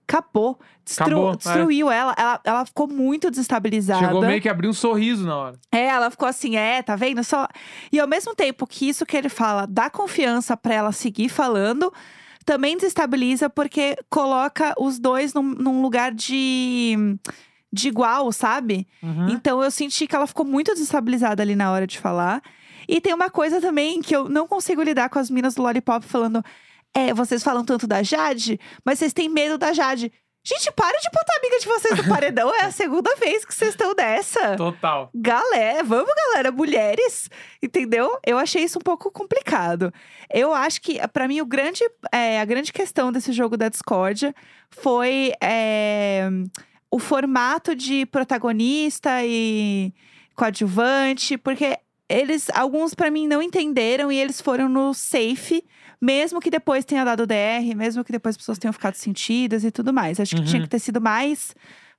Acabou. 0.06 0.58
Destru- 0.84 1.04
Acabou, 1.06 1.32
é. 1.32 1.36
destruiu 1.36 1.90
ela. 1.90 2.14
ela. 2.18 2.40
Ela 2.44 2.66
ficou 2.66 2.86
muito 2.86 3.30
desestabilizada. 3.30 4.06
Chegou 4.06 4.20
meio 4.20 4.42
que 4.42 4.48
abrir 4.48 4.68
um 4.68 4.72
sorriso 4.74 5.26
na 5.26 5.36
hora. 5.36 5.58
É, 5.70 5.86
ela 5.86 6.10
ficou 6.10 6.28
assim, 6.28 6.56
é, 6.56 6.82
tá 6.82 6.96
vendo? 6.96 7.24
Só. 7.24 7.48
E 7.90 7.98
ao 7.98 8.06
mesmo 8.06 8.34
tempo 8.34 8.66
que 8.66 8.88
isso 8.88 9.06
que 9.06 9.16
ele 9.16 9.30
fala 9.30 9.66
dá 9.66 9.88
confiança 9.88 10.54
pra 10.54 10.74
ela 10.74 10.92
seguir 10.92 11.30
falando, 11.30 11.90
também 12.44 12.76
desestabiliza 12.76 13.48
porque 13.48 13.96
coloca 14.10 14.74
os 14.78 14.98
dois 14.98 15.34
num, 15.34 15.42
num 15.42 15.82
lugar 15.82 16.12
de. 16.12 16.96
de 17.72 17.88
igual, 17.88 18.30
sabe? 18.32 18.86
Uhum. 19.02 19.30
Então 19.30 19.62
eu 19.62 19.70
senti 19.70 20.06
que 20.06 20.14
ela 20.14 20.26
ficou 20.26 20.44
muito 20.44 20.72
desestabilizada 20.72 21.42
ali 21.42 21.54
na 21.54 21.70
hora 21.70 21.86
de 21.86 21.98
falar. 21.98 22.42
E 22.88 23.00
tem 23.00 23.14
uma 23.14 23.30
coisa 23.30 23.60
também 23.60 24.02
que 24.02 24.14
eu 24.14 24.28
não 24.28 24.46
consigo 24.46 24.82
lidar 24.82 25.08
com 25.08 25.18
as 25.18 25.30
minas 25.30 25.54
do 25.54 25.62
Lollipop 25.62 26.04
falando. 26.04 26.44
É, 26.94 27.14
vocês 27.14 27.42
falam 27.42 27.64
tanto 27.64 27.86
da 27.86 28.02
Jade, 28.02 28.60
mas 28.84 28.98
vocês 28.98 29.14
têm 29.14 29.28
medo 29.28 29.56
da 29.56 29.72
Jade. 29.72 30.12
Gente, 30.44 30.72
para 30.72 30.98
de 30.98 31.08
botar 31.08 31.34
a 31.34 31.38
amiga 31.38 31.58
de 31.60 31.66
vocês 31.66 31.98
no 31.98 32.12
paredão. 32.12 32.52
é 32.52 32.64
a 32.64 32.72
segunda 32.72 33.14
vez 33.14 33.44
que 33.44 33.54
vocês 33.54 33.70
estão 33.70 33.94
dessa. 33.94 34.56
Total. 34.56 35.08
Galera, 35.14 35.84
vamos, 35.84 36.12
galera, 36.12 36.50
mulheres, 36.50 37.30
entendeu? 37.62 38.18
Eu 38.26 38.36
achei 38.38 38.64
isso 38.64 38.78
um 38.78 38.82
pouco 38.82 39.08
complicado. 39.10 39.94
Eu 40.32 40.52
acho 40.52 40.80
que, 40.80 40.98
pra 41.08 41.28
mim, 41.28 41.40
o 41.40 41.46
grande, 41.46 41.84
é, 42.10 42.40
a 42.40 42.44
grande 42.44 42.72
questão 42.72 43.12
desse 43.12 43.32
jogo 43.32 43.56
da 43.56 43.68
discórdia 43.68 44.34
foi 44.68 45.32
é, 45.40 46.28
o 46.90 46.98
formato 46.98 47.76
de 47.76 48.04
protagonista 48.06 49.24
e 49.24 49.94
coadjuvante, 50.34 51.38
porque 51.38 51.78
eles, 52.08 52.50
alguns 52.50 52.94
pra 52.94 53.12
mim 53.12 53.28
não 53.28 53.40
entenderam 53.40 54.10
e 54.10 54.18
eles 54.18 54.40
foram 54.40 54.68
no 54.68 54.92
safe, 54.92 55.64
mesmo 56.02 56.40
que 56.40 56.50
depois 56.50 56.84
tenha 56.84 57.04
dado 57.04 57.24
DR, 57.26 57.74
mesmo 57.76 58.02
que 58.04 58.10
depois 58.10 58.32
as 58.34 58.36
pessoas 58.36 58.58
tenham 58.58 58.72
ficado 58.72 58.94
sentidas 58.96 59.62
e 59.64 59.70
tudo 59.70 59.92
mais. 59.92 60.18
Acho 60.18 60.34
que 60.34 60.40
Uhum. 60.42 60.46
tinha 60.48 60.62
que 60.62 60.68
ter 60.68 60.80
sido 60.80 61.00
mais 61.00 61.54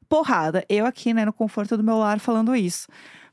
porrada. 0.10 0.66
Eu 0.68 0.86
aqui, 0.86 1.14
né, 1.14 1.24
no 1.26 1.32
conforto 1.32 1.78
do 1.78 1.84
meu 1.84 1.98
lar 1.98 2.20
falando 2.20 2.54
isso. 2.56 2.88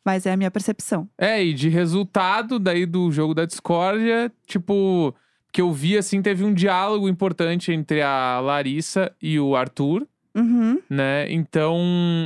Mas 0.05 0.25
é 0.25 0.33
a 0.33 0.37
minha 0.37 0.51
percepção. 0.51 1.07
É, 1.19 1.45
e 1.45 1.53
de 1.53 1.69
resultado 1.69 2.59
daí 2.59 2.87
do 2.87 3.11
jogo 3.13 3.35
da 3.35 3.45
discórdia, 3.45 4.33
tipo, 4.47 5.15
que 5.53 5.61
eu 5.61 5.71
vi 5.73 5.99
assim, 5.99 6.23
teve 6.23 6.43
um 6.45 6.55
diálogo 6.55 7.07
importante 7.09 7.71
entre 7.73 8.01
a 8.01 8.41
Larissa 8.41 9.13
e 9.21 9.39
o 9.39 9.55
Arthur, 9.57 10.07
Uhum. 10.35 10.81
né? 10.89 11.31
Então, 11.31 11.77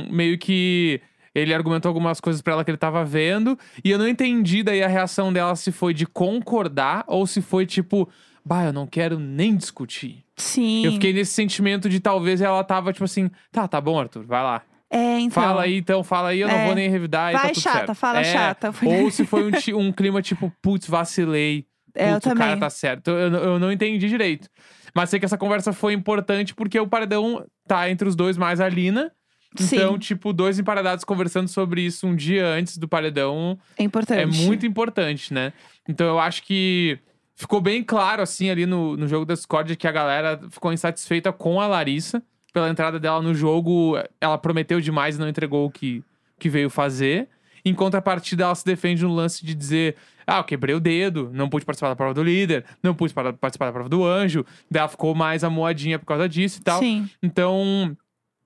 meio 0.09 0.37
que 0.37 1.01
ele 1.33 1.53
argumentou 1.53 1.89
algumas 1.89 2.21
coisas 2.21 2.41
pra 2.41 2.53
ela 2.53 2.63
que 2.63 2.71
ele 2.71 2.77
tava 2.77 3.03
vendo, 3.03 3.59
e 3.83 3.91
eu 3.91 3.97
não 3.99 4.07
entendi 4.07 4.63
daí 4.63 4.81
a 4.81 4.87
reação 4.87 5.33
dela 5.33 5.53
se 5.57 5.69
foi 5.69 5.93
de 5.93 6.05
concordar 6.05 7.03
ou 7.07 7.27
se 7.27 7.41
foi 7.41 7.65
tipo, 7.65 8.07
bah, 8.45 8.65
eu 8.65 8.73
não 8.73 8.85
quero 8.85 9.19
nem 9.19 9.55
discutir. 9.55 10.23
Sim. 10.37 10.85
Eu 10.85 10.91
fiquei 10.93 11.11
nesse 11.13 11.33
sentimento 11.33 11.89
de 11.89 11.99
talvez 11.99 12.41
ela 12.41 12.63
tava 12.63 12.93
tipo 12.93 13.05
assim, 13.05 13.29
tá, 13.51 13.67
tá 13.67 13.81
bom, 13.81 13.99
Arthur, 13.99 14.25
vai 14.25 14.43
lá. 14.43 14.61
É, 14.89 15.19
então. 15.19 15.43
Fala 15.43 15.63
aí, 15.63 15.77
então, 15.77 16.03
fala 16.03 16.29
aí, 16.29 16.39
eu 16.41 16.47
não 16.47 16.55
É. 16.55 16.65
vou 16.67 16.75
nem 16.75 16.89
revidar 16.89 17.33
tá 17.33 17.39
Vai, 17.39 17.51
tudo 17.51 17.61
chata, 17.61 17.77
certo. 17.77 17.95
fala 17.95 18.19
É, 18.19 18.23
chata. 18.23 18.71
Ou 18.85 19.09
se 19.11 19.25
foi 19.25 19.43
um, 19.43 19.79
um 19.79 19.91
clima 19.91 20.21
tipo, 20.21 20.51
putz, 20.61 20.87
vacilei. 20.87 21.65
É, 21.93 22.11
eu 22.11 22.13
Putz, 22.15 22.27
o 22.31 22.35
cara 22.35 22.57
tá 22.57 22.69
certo. 22.69 23.09
Eu, 23.09 23.33
eu 23.33 23.59
não 23.59 23.71
entendi 23.71 24.07
direito. 24.07 24.47
Mas 24.93 25.09
sei 25.09 25.19
que 25.19 25.25
essa 25.25 25.37
conversa 25.37 25.73
foi 25.73 25.93
importante 25.93 26.53
porque 26.53 26.79
o 26.79 26.87
paredão 26.87 27.45
tá 27.67 27.89
entre 27.89 28.07
os 28.07 28.15
dois 28.15 28.37
mais 28.37 28.61
a 28.61 28.69
Lina. 28.69 29.11
Sim. 29.57 29.77
Então, 29.77 29.97
tipo, 29.97 30.31
dois 30.33 30.59
emparedados 30.59 31.03
conversando 31.05 31.47
sobre 31.47 31.81
isso 31.81 32.05
um 32.05 32.15
dia 32.15 32.45
antes 32.47 32.77
do 32.77 32.87
paredão 32.87 33.57
É 33.77 33.83
importante. 33.83 34.21
é 34.21 34.25
muito 34.25 34.65
importante, 34.65 35.33
né? 35.33 35.51
Então 35.87 36.05
eu 36.07 36.19
acho 36.19 36.43
que 36.43 36.99
ficou 37.35 37.61
bem 37.61 37.83
claro, 37.83 38.21
assim, 38.21 38.49
ali 38.49 38.65
no, 38.65 38.95
no 38.97 39.07
jogo 39.07 39.25
da 39.25 39.33
Discord, 39.33 39.75
que 39.75 39.87
a 39.87 39.91
galera 39.91 40.39
ficou 40.49 40.71
insatisfeita 40.73 41.31
com 41.31 41.59
a 41.61 41.67
Larissa. 41.67 42.23
Pela 42.53 42.69
entrada 42.69 42.97
dela 42.99 43.21
no 43.21 43.33
jogo, 43.35 43.97
ela 44.21 44.37
prometeu 44.37 44.79
demais 44.79 45.17
e 45.17 45.19
não 45.19 45.27
entregou 45.27 45.65
o 45.65 45.69
que, 45.69 46.01
que 46.39 46.49
veio 46.49 46.69
fazer. 46.69 47.27
Em 47.65 47.73
contrapartida, 47.73 48.43
ela 48.45 48.55
se 48.55 48.63
defende 48.65 49.03
no 49.03 49.13
lance 49.13 49.45
de 49.45 49.53
dizer: 49.53 49.95
Ah, 50.25 50.37
eu 50.37 50.43
quebrei 50.45 50.73
o 50.73 50.79
dedo, 50.79 51.29
não 51.33 51.49
pude 51.49 51.65
participar 51.65 51.89
da 51.89 51.95
prova 51.95 52.13
do 52.13 52.23
líder, 52.23 52.63
não 52.81 52.93
pude 52.93 53.13
par- 53.13 53.33
participar 53.33 53.65
da 53.65 53.71
prova 53.73 53.89
do 53.89 54.05
anjo. 54.05 54.45
Daí 54.71 54.79
ela 54.79 54.87
ficou 54.87 55.13
mais 55.13 55.43
amoadinha 55.43 55.99
por 55.99 56.05
causa 56.05 56.29
disso 56.29 56.59
e 56.61 56.63
tal. 56.63 56.79
Sim. 56.79 57.09
Então, 57.21 57.97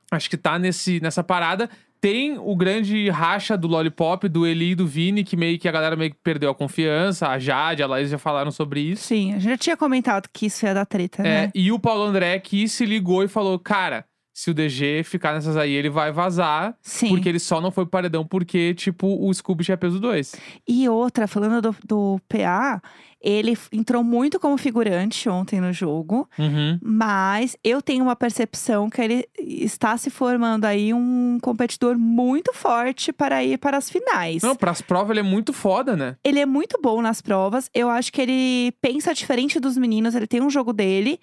acho 0.09 0.27
que 0.29 0.37
tá 0.37 0.57
nesse, 0.57 0.99
nessa 1.01 1.23
parada. 1.23 1.69
Tem 2.01 2.37
o 2.37 2.55
grande 2.55 3.09
racha 3.09 3.57
do 3.57 3.67
Lollipop, 3.67 4.27
do 4.29 4.47
Eli 4.47 4.71
e 4.71 4.75
do 4.75 4.87
Vini, 4.87 5.23
que 5.23 5.35
meio 5.35 5.59
que 5.59 5.67
a 5.67 5.71
galera 5.71 5.95
meio 5.97 6.11
que 6.11 6.17
perdeu 6.23 6.49
a 6.49 6.55
confiança. 6.55 7.27
A 7.27 7.37
Jade, 7.37 7.83
a 7.83 7.87
Laís 7.87 8.09
já 8.09 8.17
falaram 8.17 8.51
sobre 8.51 8.79
isso. 8.79 9.03
Sim, 9.03 9.33
a 9.33 9.39
gente 9.39 9.49
já 9.51 9.57
tinha 9.57 9.77
comentado 9.77 10.29
que 10.31 10.45
isso 10.45 10.65
ia 10.65 10.73
dar 10.73 10.85
treta, 10.85 11.21
É, 11.21 11.23
né? 11.47 11.51
e 11.53 11.71
o 11.71 11.79
Paulo 11.79 12.03
André 12.03 12.39
que 12.39 12.67
se 12.69 12.85
ligou 12.85 13.21
e 13.23 13.27
falou: 13.27 13.59
Cara, 13.59 14.05
se 14.33 14.49
o 14.49 14.53
DG 14.53 15.03
ficar 15.03 15.33
nessas 15.33 15.57
aí, 15.57 15.73
ele 15.73 15.89
vai 15.89 16.13
vazar. 16.13 16.73
Sim. 16.81 17.09
Porque 17.09 17.27
ele 17.27 17.39
só 17.39 17.59
não 17.59 17.71
foi 17.71 17.83
pro 17.83 17.91
paredão 17.91 18.25
porque, 18.25 18.73
tipo, 18.73 19.07
o 19.27 19.33
Scooby 19.33 19.65
tinha 19.65 19.75
peso 19.75 19.99
2. 19.99 20.35
E 20.65 20.87
outra, 20.87 21.27
falando 21.27 21.61
do, 21.61 21.75
do 21.85 22.21
PA, 22.29 22.81
ele 23.21 23.57
entrou 23.71 24.03
muito 24.03 24.39
como 24.39 24.57
figurante 24.57 25.27
ontem 25.27 25.59
no 25.59 25.73
jogo, 25.73 26.27
Uhum. 26.37 26.79
mas 26.81 27.57
eu 27.63 27.81
tenho 27.81 28.03
uma 28.03 28.15
percepção 28.15 28.89
que 28.89 29.01
ele 29.01 29.27
está 29.37 29.97
se 29.97 30.09
formando 30.09 30.65
aí 30.65 30.93
um 30.93 31.37
competidor 31.41 31.97
muito 31.97 32.53
forte 32.53 33.11
para 33.11 33.43
ir 33.43 33.57
para 33.57 33.77
as 33.77 33.89
finais. 33.89 34.41
Não, 34.41 34.55
pras 34.55 34.81
provas 34.81 35.11
ele 35.11 35.19
é 35.19 35.23
muito 35.29 35.51
foda, 35.51 35.95
né? 35.95 36.15
Ele 36.23 36.39
é 36.39 36.45
muito 36.45 36.79
bom 36.81 37.01
nas 37.01 37.21
provas. 37.21 37.69
Eu 37.73 37.89
acho 37.89 38.11
que 38.13 38.21
ele 38.21 38.71
pensa 38.81 39.13
diferente 39.13 39.59
dos 39.59 39.77
meninos, 39.77 40.15
ele 40.15 40.27
tem 40.27 40.41
um 40.41 40.49
jogo 40.49 40.71
dele. 40.73 41.19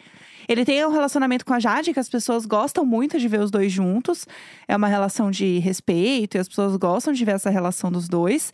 Ele 0.48 0.64
tem 0.64 0.84
um 0.86 0.92
relacionamento 0.92 1.44
com 1.44 1.52
a 1.54 1.58
Jade, 1.58 1.92
que 1.92 1.98
as 1.98 2.08
pessoas 2.08 2.46
gostam 2.46 2.84
muito 2.86 3.18
de 3.18 3.26
ver 3.26 3.40
os 3.40 3.50
dois 3.50 3.72
juntos. 3.72 4.24
É 4.68 4.76
uma 4.76 4.86
relação 4.86 5.28
de 5.28 5.58
respeito 5.58 6.36
e 6.36 6.38
as 6.38 6.46
pessoas 6.46 6.76
gostam 6.76 7.12
de 7.12 7.24
ver 7.24 7.32
essa 7.34 7.50
relação 7.50 7.90
dos 7.90 8.06
dois. 8.08 8.52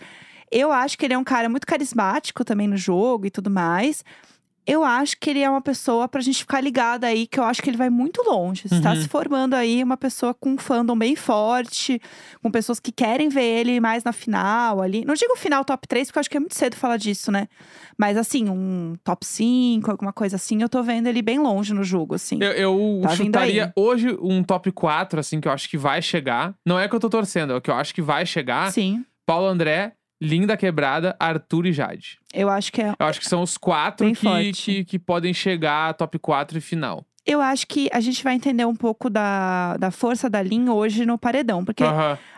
Eu 0.52 0.70
acho 0.70 0.98
que 0.98 1.04
ele 1.06 1.14
é 1.14 1.18
um 1.18 1.24
cara 1.24 1.48
muito 1.48 1.66
carismático 1.66 2.44
também 2.44 2.68
no 2.68 2.76
jogo 2.76 3.26
e 3.26 3.30
tudo 3.30 3.50
mais. 3.50 4.04
Eu 4.64 4.84
acho 4.84 5.16
que 5.18 5.28
ele 5.28 5.40
é 5.40 5.50
uma 5.50 5.60
pessoa 5.60 6.06
pra 6.06 6.20
gente 6.20 6.38
ficar 6.38 6.60
ligada 6.60 7.08
aí, 7.08 7.26
que 7.26 7.40
eu 7.40 7.42
acho 7.42 7.60
que 7.60 7.68
ele 7.68 7.76
vai 7.76 7.90
muito 7.90 8.22
longe. 8.22 8.66
Está 8.70 8.90
Uhum. 8.90 9.02
se 9.02 9.08
formando 9.08 9.54
aí 9.54 9.82
uma 9.82 9.96
pessoa 9.96 10.32
com 10.32 10.50
um 10.50 10.56
fandom 10.58 10.96
bem 10.96 11.16
forte, 11.16 12.00
com 12.40 12.48
pessoas 12.48 12.78
que 12.78 12.92
querem 12.92 13.28
ver 13.28 13.42
ele 13.42 13.80
mais 13.80 14.04
na 14.04 14.12
final 14.12 14.80
ali. 14.80 15.04
Não 15.04 15.14
digo 15.14 15.34
final 15.36 15.64
top 15.64 15.88
3, 15.88 16.06
porque 16.06 16.18
eu 16.18 16.20
acho 16.20 16.30
que 16.30 16.36
é 16.36 16.40
muito 16.40 16.54
cedo 16.54 16.76
falar 16.76 16.96
disso, 16.96 17.32
né? 17.32 17.48
Mas 17.98 18.16
assim, 18.16 18.48
um 18.48 18.94
top 19.02 19.26
5, 19.26 19.90
alguma 19.90 20.12
coisa 20.12 20.36
assim, 20.36 20.62
eu 20.62 20.68
tô 20.68 20.80
vendo 20.80 21.08
ele 21.08 21.22
bem 21.22 21.40
longe 21.40 21.74
no 21.74 21.82
jogo, 21.82 22.14
assim. 22.14 22.38
Eu, 22.40 22.52
eu 22.52 23.00
Tá 23.02 23.16
chutaria 23.16 23.72
hoje 23.74 24.16
um 24.22 24.44
top 24.44 24.70
4, 24.70 25.18
assim, 25.18 25.40
que 25.40 25.48
eu 25.48 25.52
acho 25.52 25.68
que 25.68 25.76
vai 25.76 26.00
chegar. 26.00 26.54
Não 26.64 26.78
é 26.78 26.88
que 26.88 26.94
eu 26.94 27.00
tô 27.00 27.10
torcendo, 27.10 27.52
é 27.52 27.56
o 27.56 27.60
que 27.60 27.68
eu 27.70 27.74
acho 27.74 27.92
que 27.92 28.00
vai 28.00 28.24
chegar. 28.24 28.70
Sim. 28.70 29.04
Paulo 29.26 29.46
André, 29.48 29.94
Linda 30.22 30.56
Quebrada, 30.56 31.16
Arthur 31.18 31.66
e 31.66 31.72
Jade. 31.72 32.20
Eu 32.32 32.48
acho 32.48 32.70
que 32.70 32.80
é. 32.80 32.94
Eu 32.96 33.06
acho 33.06 33.18
que 33.18 33.26
são 33.26 33.42
os 33.42 33.58
quatro 33.58 34.06
Bem 34.06 34.14
que, 34.14 34.20
forte. 34.22 34.62
que, 34.62 34.84
que 34.84 34.98
podem 34.98 35.34
chegar 35.34 35.90
a 35.90 35.92
top 35.92 36.16
4 36.16 36.58
e 36.58 36.60
final. 36.60 37.04
Eu 37.24 37.40
acho 37.40 37.66
que 37.68 37.88
a 37.92 38.00
gente 38.00 38.22
vai 38.24 38.34
entender 38.34 38.64
um 38.64 38.74
pouco 38.74 39.08
da, 39.08 39.76
da 39.76 39.90
força 39.90 40.28
da 40.28 40.42
Lin 40.42 40.68
hoje 40.68 41.06
no 41.06 41.16
paredão. 41.16 41.64
Porque 41.64 41.84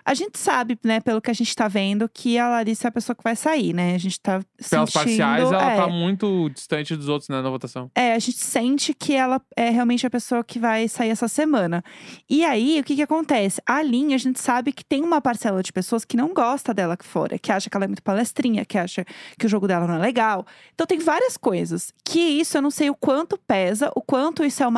a 0.04 0.12
gente 0.12 0.38
sabe, 0.38 0.78
né, 0.84 1.00
pelo 1.00 1.22
que 1.22 1.30
a 1.30 1.34
gente 1.34 1.56
tá 1.56 1.66
vendo, 1.66 2.06
que 2.06 2.38
a 2.38 2.48
Larissa 2.48 2.88
é 2.88 2.90
a 2.90 2.92
pessoa 2.92 3.16
que 3.16 3.24
vai 3.24 3.34
sair, 3.34 3.72
né? 3.72 3.94
A 3.94 3.98
gente 3.98 4.20
tá 4.20 4.40
Pelas 4.68 4.90
sentindo... 4.90 4.92
parciais, 4.92 5.50
ela 5.50 5.72
é, 5.72 5.76
tá 5.76 5.88
muito 5.88 6.50
distante 6.50 6.94
dos 6.94 7.08
outros 7.08 7.30
né, 7.30 7.40
na 7.40 7.48
votação. 7.48 7.90
É, 7.94 8.12
a 8.12 8.18
gente 8.18 8.38
sente 8.38 8.92
que 8.92 9.14
ela 9.14 9.40
é 9.56 9.70
realmente 9.70 10.06
a 10.06 10.10
pessoa 10.10 10.44
que 10.44 10.58
vai 10.58 10.86
sair 10.88 11.08
essa 11.08 11.28
semana. 11.28 11.82
E 12.28 12.44
aí, 12.44 12.78
o 12.80 12.84
que 12.84 12.96
que 12.96 13.02
acontece? 13.02 13.62
A 13.64 13.82
Lin, 13.82 14.12
a 14.12 14.18
gente 14.18 14.38
sabe 14.38 14.72
que 14.72 14.84
tem 14.84 15.02
uma 15.02 15.22
parcela 15.22 15.62
de 15.62 15.72
pessoas 15.72 16.04
que 16.04 16.16
não 16.16 16.34
gosta 16.34 16.74
dela 16.74 16.92
aqui 16.92 17.06
fora, 17.06 17.38
que 17.38 17.50
acha 17.50 17.70
que 17.70 17.76
ela 17.76 17.86
é 17.86 17.88
muito 17.88 18.02
palestrinha, 18.02 18.66
que 18.66 18.76
acha 18.76 19.06
que 19.38 19.46
o 19.46 19.48
jogo 19.48 19.66
dela 19.66 19.86
não 19.86 19.94
é 19.94 19.98
legal. 19.98 20.46
Então 20.74 20.86
tem 20.86 20.98
várias 20.98 21.38
coisas. 21.38 21.94
Que 22.04 22.20
isso 22.20 22.58
eu 22.58 22.62
não 22.62 22.70
sei 22.70 22.90
o 22.90 22.94
quanto 22.94 23.38
pesa, 23.38 23.90
o 23.96 24.02
quanto 24.02 24.44
isso 24.44 24.62
é 24.62 24.66
uma 24.66 24.73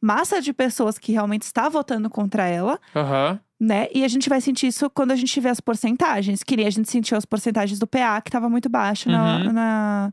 massa 0.00 0.40
de 0.40 0.52
pessoas 0.52 0.98
que 0.98 1.12
realmente 1.12 1.42
está 1.42 1.68
votando 1.68 2.08
contra 2.10 2.46
ela, 2.48 2.78
Aham. 2.94 3.38
né? 3.58 3.88
E 3.94 4.04
a 4.04 4.08
gente 4.08 4.28
vai 4.28 4.40
sentir 4.40 4.66
isso 4.68 4.88
quando 4.90 5.12
a 5.12 5.16
gente 5.16 5.38
vê 5.40 5.48
as 5.48 5.60
porcentagens. 5.60 6.42
Que 6.42 6.56
nem 6.56 6.66
a 6.66 6.70
gente 6.70 6.90
sentiu 6.90 7.16
as 7.16 7.24
porcentagens 7.24 7.78
do 7.78 7.86
PA, 7.86 8.20
que 8.20 8.30
tava 8.30 8.48
muito 8.48 8.68
baixo 8.68 9.08
na- 9.10 9.38
Uhum. 9.38 9.52
na, 9.52 10.12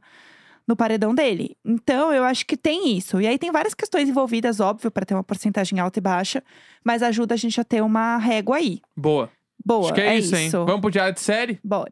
no 0.67 0.75
paredão 0.75 1.13
dele. 1.13 1.55
Então, 1.63 2.11
eu 2.13 2.23
acho 2.23 2.45
que 2.45 2.57
tem 2.57 2.97
isso. 2.97 3.21
E 3.21 3.27
aí 3.27 3.37
tem 3.37 3.51
várias 3.51 3.73
questões 3.73 4.09
envolvidas, 4.09 4.59
óbvio, 4.59 4.89
para 4.89 5.05
ter 5.05 5.13
uma 5.13 5.23
porcentagem 5.23 5.79
alta 5.79 5.99
e 5.99 6.01
baixa, 6.01 6.43
mas 6.83 7.03
ajuda 7.03 7.35
a 7.35 7.37
gente 7.37 7.59
a 7.61 7.63
ter 7.63 7.81
uma 7.83 8.17
régua 8.17 8.57
aí. 8.57 8.81
Boa. 8.97 9.29
Boa, 9.63 9.85
Acho 9.85 9.93
que 9.93 10.01
é, 10.01 10.17
isso, 10.17 10.35
hein? 10.35 10.49
Vamos 10.49 10.81
pro 10.81 10.91
diário 10.91 11.13
de 11.13 11.21
série? 11.21 11.59
Bora. 11.63 11.91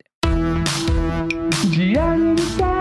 Diário 1.71 2.35
de 2.35 2.61
Eu 2.61 2.72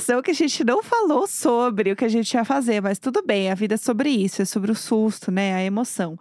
impressão 0.00 0.22
que 0.22 0.30
a 0.30 0.34
gente 0.34 0.64
não 0.64 0.82
falou 0.82 1.26
sobre 1.26 1.92
o 1.92 1.96
que 1.96 2.06
a 2.06 2.08
gente 2.08 2.32
ia 2.32 2.42
fazer, 2.42 2.80
mas 2.80 2.98
tudo 2.98 3.22
bem, 3.22 3.50
a 3.50 3.54
vida 3.54 3.74
é 3.74 3.76
sobre 3.76 4.08
isso, 4.08 4.40
é 4.40 4.46
sobre 4.46 4.72
o 4.72 4.74
susto, 4.74 5.30
né? 5.30 5.54
A 5.54 5.62
emoção. 5.62 6.18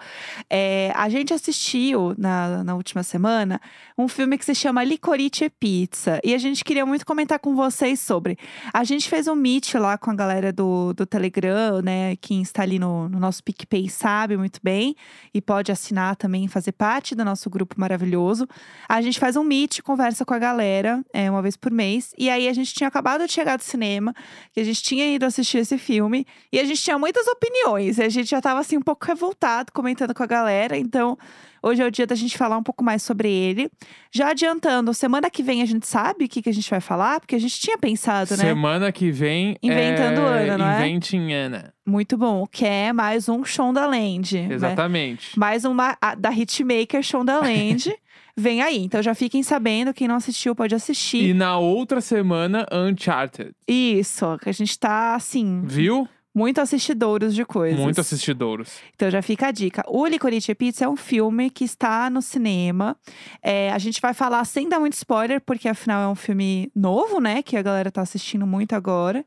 É, 0.50 0.92
a 0.96 1.08
gente 1.08 1.34
assistiu 1.34 2.14
na, 2.18 2.62
na 2.62 2.76
última 2.76 3.04
semana 3.04 3.62
um 3.98 4.10
filme 4.10 4.38
que 4.38 4.44
se 4.44 4.54
chama 4.54 4.84
Licorice 4.84 5.50
Pizza. 5.50 6.20
E 6.26 6.34
a 6.34 6.38
gente 6.38 6.62
queria 6.66 6.86
muito 6.86 7.06
comentar 7.06 7.40
com 7.40 7.56
vocês 7.56 8.02
sobre. 8.02 8.38
A 8.74 8.84
gente 8.84 9.08
fez 9.08 9.30
um 9.30 9.36
meet 9.36 9.74
lá 9.76 9.98
com 9.98 10.12
a 10.12 10.16
galera 10.16 10.52
do, 10.52 10.94
do 10.94 11.06
Telegram, 11.06 11.82
né? 11.82 12.18
Quem 12.18 12.42
está 12.42 12.64
ali 12.64 12.80
no, 12.80 13.08
no 13.08 13.18
nosso 13.18 13.42
PicPay 13.42 13.88
sabe 13.88 14.36
muito 14.36 14.60
bem 14.62 14.94
e 15.34 15.40
pode 15.40 15.72
assinar 15.72 16.18
também, 16.18 16.50
fazer 16.50 16.74
parte 16.74 17.16
do 17.16 17.24
nosso 17.24 17.50
grupo 17.50 17.76
maravilhoso. 17.80 18.46
A 18.90 19.02
gente 19.02 19.18
faz 19.18 19.38
um 19.38 19.44
meet, 19.44 19.82
conversa 19.82 20.26
com 20.26 20.34
a 20.34 20.40
galera 20.40 21.02
é, 21.14 21.32
uma 21.32 21.42
vez 21.42 21.56
por 21.56 21.72
mês. 21.72 22.14
E 22.18 22.30
aí 22.30 22.50
a 22.50 22.54
gente 22.54 22.74
tinha 22.74 22.90
acabado 22.90 23.26
de 23.26 23.32
chegar 23.32 23.58
do 23.58 23.69
cinema, 23.70 24.14
que 24.54 24.60
a 24.60 24.64
gente 24.64 24.82
tinha 24.82 25.14
ido 25.14 25.26
assistir 25.26 25.60
esse 25.60 25.78
filme. 25.78 26.26
E 26.52 26.60
a 26.60 26.64
gente 26.64 26.82
tinha 26.82 26.98
muitas 26.98 27.28
opiniões. 27.28 27.98
E 27.98 28.04
a 28.04 28.10
gente 28.10 28.30
já 28.30 28.42
tava 28.42 28.60
assim 28.60 28.78
um 28.78 28.82
pouco 28.82 29.06
revoltado 29.06 29.72
comentando 29.72 30.14
com 30.14 30.24
a 30.24 30.26
galera. 30.28 30.78
Então, 30.78 31.18
hoje 31.62 31.82
é 31.82 31.86
o 31.86 31.92
dia 31.92 32.08
da 32.08 32.16
gente 32.16 32.38
falar 32.38 32.58
um 32.58 32.64
pouco 32.64 32.84
mais 32.84 33.04
sobre 33.04 33.32
ele. 33.32 33.70
Já 34.12 34.32
adiantando, 34.32 34.94
semana 34.94 35.30
que 35.30 35.44
vem 35.44 35.62
a 35.62 35.66
gente 35.66 35.88
sabe 35.88 36.26
o 36.26 36.30
que, 36.30 36.42
que 36.42 36.50
a 36.50 36.54
gente 36.54 36.70
vai 36.70 36.82
falar, 36.82 37.20
porque 37.20 37.36
a 37.36 37.40
gente 37.40 37.60
tinha 37.60 37.78
pensado, 37.78 38.32
né? 38.32 38.44
Semana 38.44 38.92
que 38.92 39.12
vem 39.12 39.56
Inventando 39.62 40.22
é... 40.22 40.44
Ana, 40.44 40.58
não 40.58 40.68
é? 40.68 40.88
Inventing 40.88 41.32
Ana. 41.34 41.74
Muito 41.86 42.18
bom. 42.18 42.46
Que 42.46 42.66
é 42.66 42.94
mais 42.94 43.28
um 43.28 43.44
Shondaland. 43.44 44.48
né? 44.48 44.54
Exatamente. 44.54 45.38
Mais 45.38 45.66
uma 45.66 45.98
da 46.18 46.32
Hitmaker 46.32 47.02
Shondaland. 47.02 47.94
Vem 48.40 48.62
aí. 48.62 48.78
Então 48.86 49.02
já 49.02 49.14
fiquem 49.14 49.44
sabendo, 49.44 49.94
quem 49.94 50.08
não 50.08 50.16
assistiu 50.16 50.56
pode 50.56 50.74
assistir. 50.74 51.30
E 51.30 51.34
na 51.34 51.58
outra 51.58 52.00
semana, 52.00 52.66
Uncharted. 52.72 53.52
Isso, 53.68 54.38
que 54.42 54.50
a 54.50 54.54
gente 54.54 54.80
tá 54.80 55.14
assim, 55.14 55.64
Viu? 55.66 56.08
muito 56.34 56.62
assistidouros 56.62 57.36
de 57.36 57.44
coisas. 57.44 57.78
Muito 57.78 58.00
assistidouros. 58.00 58.78
Então 58.96 59.12
já 59.12 59.22
fica 59.22 59.48
a 59.48 59.52
dica. 59.52 59.84
O 59.88 60.06
Licorice 60.06 60.56
Pizza 60.56 60.86
é 60.86 60.88
um 60.88 60.96
filme 60.96 61.50
que 61.50 61.66
está 61.66 62.10
no 62.10 62.22
cinema. 62.22 62.96
É, 63.44 63.72
a 63.74 63.78
gente 63.78 64.00
vai 64.00 64.14
falar 64.14 64.46
sem 64.46 64.70
dar 64.70 64.80
muito 64.80 64.94
spoiler, 64.94 65.42
porque 65.42 65.68
afinal 65.68 66.02
é 66.02 66.08
um 66.08 66.16
filme 66.16 66.72
novo, 66.74 67.20
né? 67.20 67.44
Que 67.44 67.58
a 67.58 67.62
galera 67.62 67.92
tá 67.92 68.02
assistindo 68.02 68.48
muito 68.48 68.74
agora. 68.74 69.26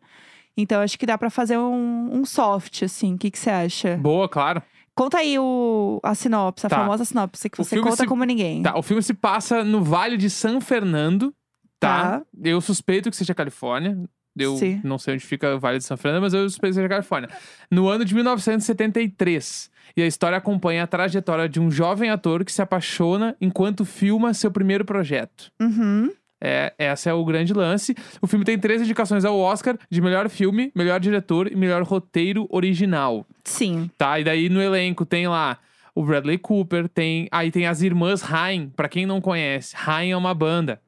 Então 0.56 0.80
acho 0.80 0.98
que 0.98 1.04
dá 1.04 1.18
pra 1.18 1.28
fazer 1.28 1.58
um, 1.58 2.08
um 2.12 2.24
soft, 2.24 2.82
assim. 2.82 3.14
O 3.14 3.18
que 3.18 3.30
você 3.34 3.50
acha? 3.50 3.96
Boa, 3.98 4.26
claro. 4.26 4.62
Conta 4.94 5.18
aí 5.18 5.38
o, 5.38 5.98
a 6.02 6.14
sinopse, 6.14 6.66
a 6.66 6.70
Tá. 6.70 6.76
famosa 6.76 7.04
sinopse 7.04 7.48
que 7.48 7.60
O 7.60 7.64
você 7.64 7.80
conta 7.80 7.96
se- 7.96 8.06
como 8.06 8.24
ninguém. 8.24 8.62
Tá, 8.62 8.76
o 8.78 8.82
filme 8.82 9.02
se 9.02 9.14
passa 9.14 9.64
no 9.64 9.82
Vale 9.82 10.16
de 10.16 10.28
San 10.28 10.60
Fernando, 10.60 11.34
tá? 11.80 12.20
Tá. 12.20 12.22
Eu 12.42 12.60
suspeito 12.60 13.10
que 13.10 13.16
seja 13.16 13.34
Califórnia. 13.34 13.98
Eu 14.36 14.56
Sim. 14.56 14.80
não 14.82 14.98
sei 14.98 15.14
onde 15.14 15.24
fica 15.26 15.54
o 15.54 15.60
Vale 15.60 15.76
de 15.78 15.84
San 15.84 15.96
Fernando, 15.96 16.22
mas 16.22 16.32
eu 16.34 16.48
suspeito 16.48 16.72
que 16.72 16.76
seja 16.76 16.88
Califórnia. 16.88 17.28
No 17.70 17.88
ano 17.88 18.04
de 18.04 18.14
1973. 18.14 19.70
E 19.96 20.02
a 20.02 20.06
história 20.06 20.38
acompanha 20.38 20.84
a 20.84 20.86
trajetória 20.86 21.48
de 21.48 21.60
um 21.60 21.70
jovem 21.70 22.08
ator 22.10 22.44
que 22.44 22.52
se 22.52 22.62
apaixona 22.62 23.36
enquanto 23.40 23.84
filma 23.84 24.32
seu 24.32 24.50
primeiro 24.50 24.84
projeto. 24.84 25.50
Uhum. 25.60 26.10
É, 26.44 26.74
esse 26.76 27.08
é 27.08 27.14
o 27.14 27.24
grande 27.24 27.52
lance. 27.52 27.94
O 28.20 28.26
filme 28.26 28.44
tem 28.44 28.58
três 28.58 28.82
indicações 28.82 29.24
ao 29.24 29.38
Oscar 29.38 29.78
de 29.88 30.00
melhor 30.00 30.28
filme, 30.28 30.72
melhor 30.74 30.98
diretor 30.98 31.50
e 31.50 31.54
melhor 31.54 31.82
roteiro 31.84 32.48
original. 32.50 33.24
Sim. 33.44 33.88
Tá? 33.96 34.18
E 34.18 34.24
daí 34.24 34.48
no 34.48 34.60
elenco 34.60 35.06
tem 35.06 35.28
lá 35.28 35.58
o 35.94 36.02
Bradley 36.04 36.38
Cooper, 36.38 36.88
tem. 36.88 37.28
Aí 37.30 37.52
tem 37.52 37.66
as 37.66 37.80
irmãs 37.80 38.24
Haim, 38.28 38.72
pra 38.74 38.88
quem 38.88 39.06
não 39.06 39.20
conhece. 39.20 39.76
Haim 39.86 40.10
é 40.10 40.16
uma 40.16 40.34
banda. 40.34 40.80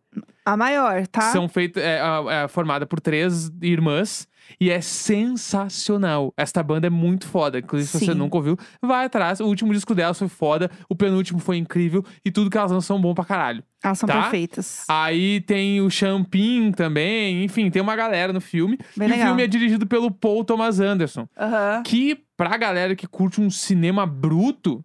A 0.44 0.57
maior, 0.57 1.07
tá? 1.07 1.33
São 1.33 1.48
feitas. 1.48 1.83
É, 1.83 2.00
é, 2.30 2.48
formada 2.48 2.87
por 2.87 3.00
três 3.00 3.50
irmãs. 3.62 4.28
E 4.61 4.70
é 4.70 4.80
sensacional. 4.80 6.33
Esta 6.37 6.62
banda 6.62 6.87
é 6.87 6.90
muito 6.90 7.26
foda. 7.26 7.59
Inclusive, 7.59 7.90
se 7.90 8.04
você 8.04 8.14
nunca 8.14 8.37
ouviu, 8.37 8.59
vai 8.83 9.07
atrás. 9.07 9.40
O 9.40 9.46
último 9.46 9.72
disco 9.72 9.94
delas 9.94 10.18
foi 10.18 10.28
foda. 10.28 10.70
O 10.88 10.94
penúltimo 10.94 11.38
foi 11.38 11.57
incrível. 11.57 12.04
E 12.22 12.30
tudo 12.30 12.50
que 12.50 12.59
elas 12.59 12.70
lançam 12.70 12.96
são 12.96 13.00
bom 13.00 13.14
pra 13.14 13.24
caralho. 13.24 13.64
Elas 13.83 13.98
são 13.98 14.07
tá? 14.07 14.22
perfeitas. 14.22 14.85
Aí 14.88 15.40
tem 15.40 15.80
o 15.80 15.88
Champin 15.88 16.72
também. 16.72 17.42
Enfim, 17.42 17.70
tem 17.70 17.80
uma 17.80 17.96
galera 17.96 18.33
no 18.33 18.40
filme. 18.40 18.78
Bem 18.96 19.09
e 19.09 19.11
legal. 19.12 19.26
o 19.26 19.28
filme 19.28 19.42
é 19.44 19.46
dirigido 19.46 19.87
pelo 19.87 20.11
Paul 20.11 20.44
Thomas 20.44 20.78
Anderson. 20.78 21.26
Aham. 21.38 21.83
Que, 21.83 22.22
pra 22.37 22.57
galera 22.57 22.94
que 22.94 23.07
curte 23.07 23.40
um 23.40 23.48
cinema 23.48 24.07
bruto, 24.07 24.85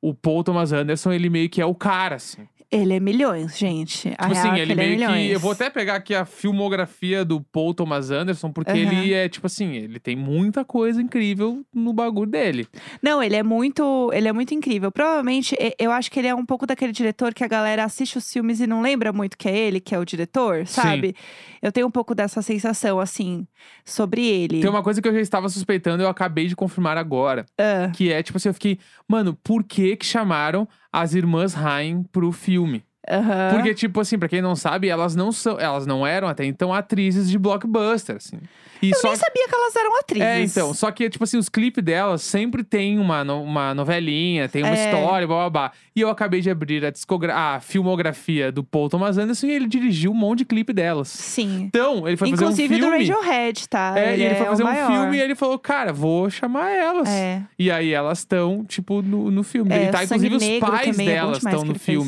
o 0.00 0.14
Paul 0.14 0.44
Thomas 0.44 0.72
Anderson, 0.72 1.12
ele 1.12 1.28
meio 1.28 1.50
que 1.50 1.60
é 1.60 1.66
o 1.66 1.74
cara, 1.74 2.16
assim. 2.16 2.46
Ele 2.72 2.94
é 2.94 3.00
milhões, 3.00 3.58
gente. 3.58 4.14
A 4.16 4.28
Tipo 4.28 4.38
assim, 4.38 4.50
é 4.50 4.60
ele 4.60 4.72
ele 4.72 4.72
é 4.72 5.08
meio 5.08 5.12
que. 5.12 5.30
Eu 5.32 5.40
vou 5.40 5.50
até 5.50 5.68
pegar 5.68 5.96
aqui 5.96 6.14
a 6.14 6.24
filmografia 6.24 7.24
do 7.24 7.40
Paul 7.40 7.74
Thomas 7.74 8.12
Anderson, 8.12 8.52
porque 8.52 8.70
Aham. 8.70 8.80
ele 8.80 9.12
é, 9.12 9.28
tipo 9.28 9.46
assim, 9.48 9.74
ele 9.74 9.98
tem 9.98 10.14
muita 10.14 10.64
coisa 10.64 11.02
incrível 11.02 11.64
no 11.74 11.92
bagulho 11.92 12.30
dele. 12.30 12.68
Não, 13.02 13.20
ele 13.20 13.34
é 13.34 13.42
muito, 13.42 14.10
ele 14.12 14.28
é 14.28 14.32
muito 14.32 14.54
incrível. 14.54 14.92
Provavelmente, 14.92 15.56
eu 15.80 15.90
acho 15.90 16.12
que 16.12 16.20
ele 16.20 16.28
é 16.28 16.34
um 16.34 16.46
pouco 16.46 16.64
daquele 16.64 16.92
diretor 16.92 17.34
que 17.34 17.42
a 17.42 17.48
galera 17.48 17.82
assiste 17.82 18.16
os 18.16 18.32
filmes 18.32 18.60
e 18.60 18.68
não 18.68 18.80
lembra 18.82 19.12
muito 19.12 19.36
que 19.36 19.48
é 19.48 19.58
ele, 19.58 19.80
que 19.80 19.92
é 19.92 19.98
o 19.98 20.04
diretor, 20.04 20.64
sabe? 20.66 21.16
Eu 21.60 21.72
tenho 21.72 21.88
um 21.88 21.90
pouco 21.90 22.14
dessa 22.14 22.40
sensação, 22.40 23.00
assim, 23.00 23.48
sobre 23.84 24.24
ele. 24.24 24.60
Tem 24.60 24.70
uma 24.70 24.82
coisa 24.82 25.02
que 25.02 25.08
eu 25.08 25.12
já 25.12 25.20
estava 25.20 25.48
suspeitando, 25.48 26.04
eu 26.04 26.08
acabei 26.08 26.46
de 26.46 26.54
confirmar 26.54 26.96
agora. 26.96 27.44
Ah, 27.58 27.90
Que 27.92 28.12
é, 28.12 28.22
tipo 28.22 28.36
assim, 28.38 28.48
eu 28.48 28.54
fiquei, 28.54 28.78
mano, 29.08 29.36
por 29.42 29.64
que 29.64 29.96
que 29.96 30.06
chamaram 30.06 30.68
as 30.92 31.14
irmãs 31.14 31.54
Haim 31.54 32.02
pro 32.02 32.32
filme? 32.32 32.84
Aham. 33.08 33.50
Porque, 33.54 33.74
tipo 33.74 34.00
assim, 34.00 34.18
pra 34.18 34.28
quem 34.28 34.42
não 34.42 34.54
sabe, 34.56 34.88
elas 34.88 35.14
não 35.14 35.30
são, 35.32 35.58
elas 35.58 35.86
não 35.86 36.06
eram 36.06 36.28
até 36.28 36.44
então 36.44 36.72
atrizes 36.72 37.28
de 37.30 37.38
blockbuster, 37.38 38.16
assim. 38.16 38.38
E 38.82 38.90
Eu 38.92 38.96
só 38.96 39.08
nem 39.08 39.16
sabia 39.18 39.46
que 39.46 39.54
elas 39.54 39.76
eram 39.76 39.98
atrizes. 39.98 40.26
É, 40.26 40.40
então, 40.42 40.72
só 40.72 40.90
que, 40.90 41.10
tipo 41.10 41.22
assim, 41.22 41.36
os 41.36 41.50
clipes 41.50 41.84
delas 41.84 42.22
sempre 42.22 42.64
tem 42.64 42.98
uma, 42.98 43.22
no- 43.22 43.42
uma 43.42 43.74
novelinha, 43.74 44.48
tem 44.48 44.62
uma 44.62 44.74
É. 44.74 44.84
história, 44.86 45.26
blá 45.26 45.36
blá 45.36 45.50
blá. 45.50 45.72
E 45.94 46.00
eu 46.00 46.08
acabei 46.08 46.40
de 46.40 46.48
abrir 46.48 46.82
a, 46.86 46.90
discogra- 46.90 47.34
a 47.36 47.60
filmografia 47.60 48.50
do 48.50 48.64
Paul 48.64 48.88
Thomas 48.88 49.18
Anderson 49.18 49.48
e 49.48 49.50
ele 49.50 49.66
dirigiu 49.66 50.12
um 50.12 50.14
monte 50.14 50.38
de 50.38 50.44
clipe 50.46 50.72
delas. 50.72 51.08
Sim. 51.08 51.64
Então, 51.64 52.08
ele 52.08 52.16
foi 52.16 52.28
Inclusive 52.28 52.68
fazer 52.74 52.82
um 52.86 52.90
do 52.90 52.96
filme. 52.96 53.10
Radiohead, 53.12 53.68
tá? 53.68 53.92
É, 53.98 54.16
e 54.16 54.22
ele 54.22 54.34
foi 54.34 54.46
é 54.46 54.48
fazer 54.48 54.62
um 54.62 54.66
maior. 54.66 54.90
filme 54.90 55.16
e 55.18 55.20
ele 55.20 55.34
falou, 55.34 55.58
cara, 55.58 55.92
vou 55.92 56.30
chamar 56.30 56.70
elas. 56.70 57.08
É. 57.10 57.42
E 57.58 57.70
aí 57.70 57.92
elas 57.92 58.20
estão, 58.20 58.64
tipo, 58.64 59.02
no, 59.02 59.30
no 59.30 59.42
filme. 59.42 59.74
É, 59.74 59.84
e 59.84 59.90
tá, 59.90 60.04
inclusive, 60.04 60.36
os 60.36 60.58
pais 60.58 60.98
é 60.98 61.04
delas 61.04 61.36
estão 61.38 61.64
no 61.64 61.72
ele 61.72 61.78
fez. 61.78 61.98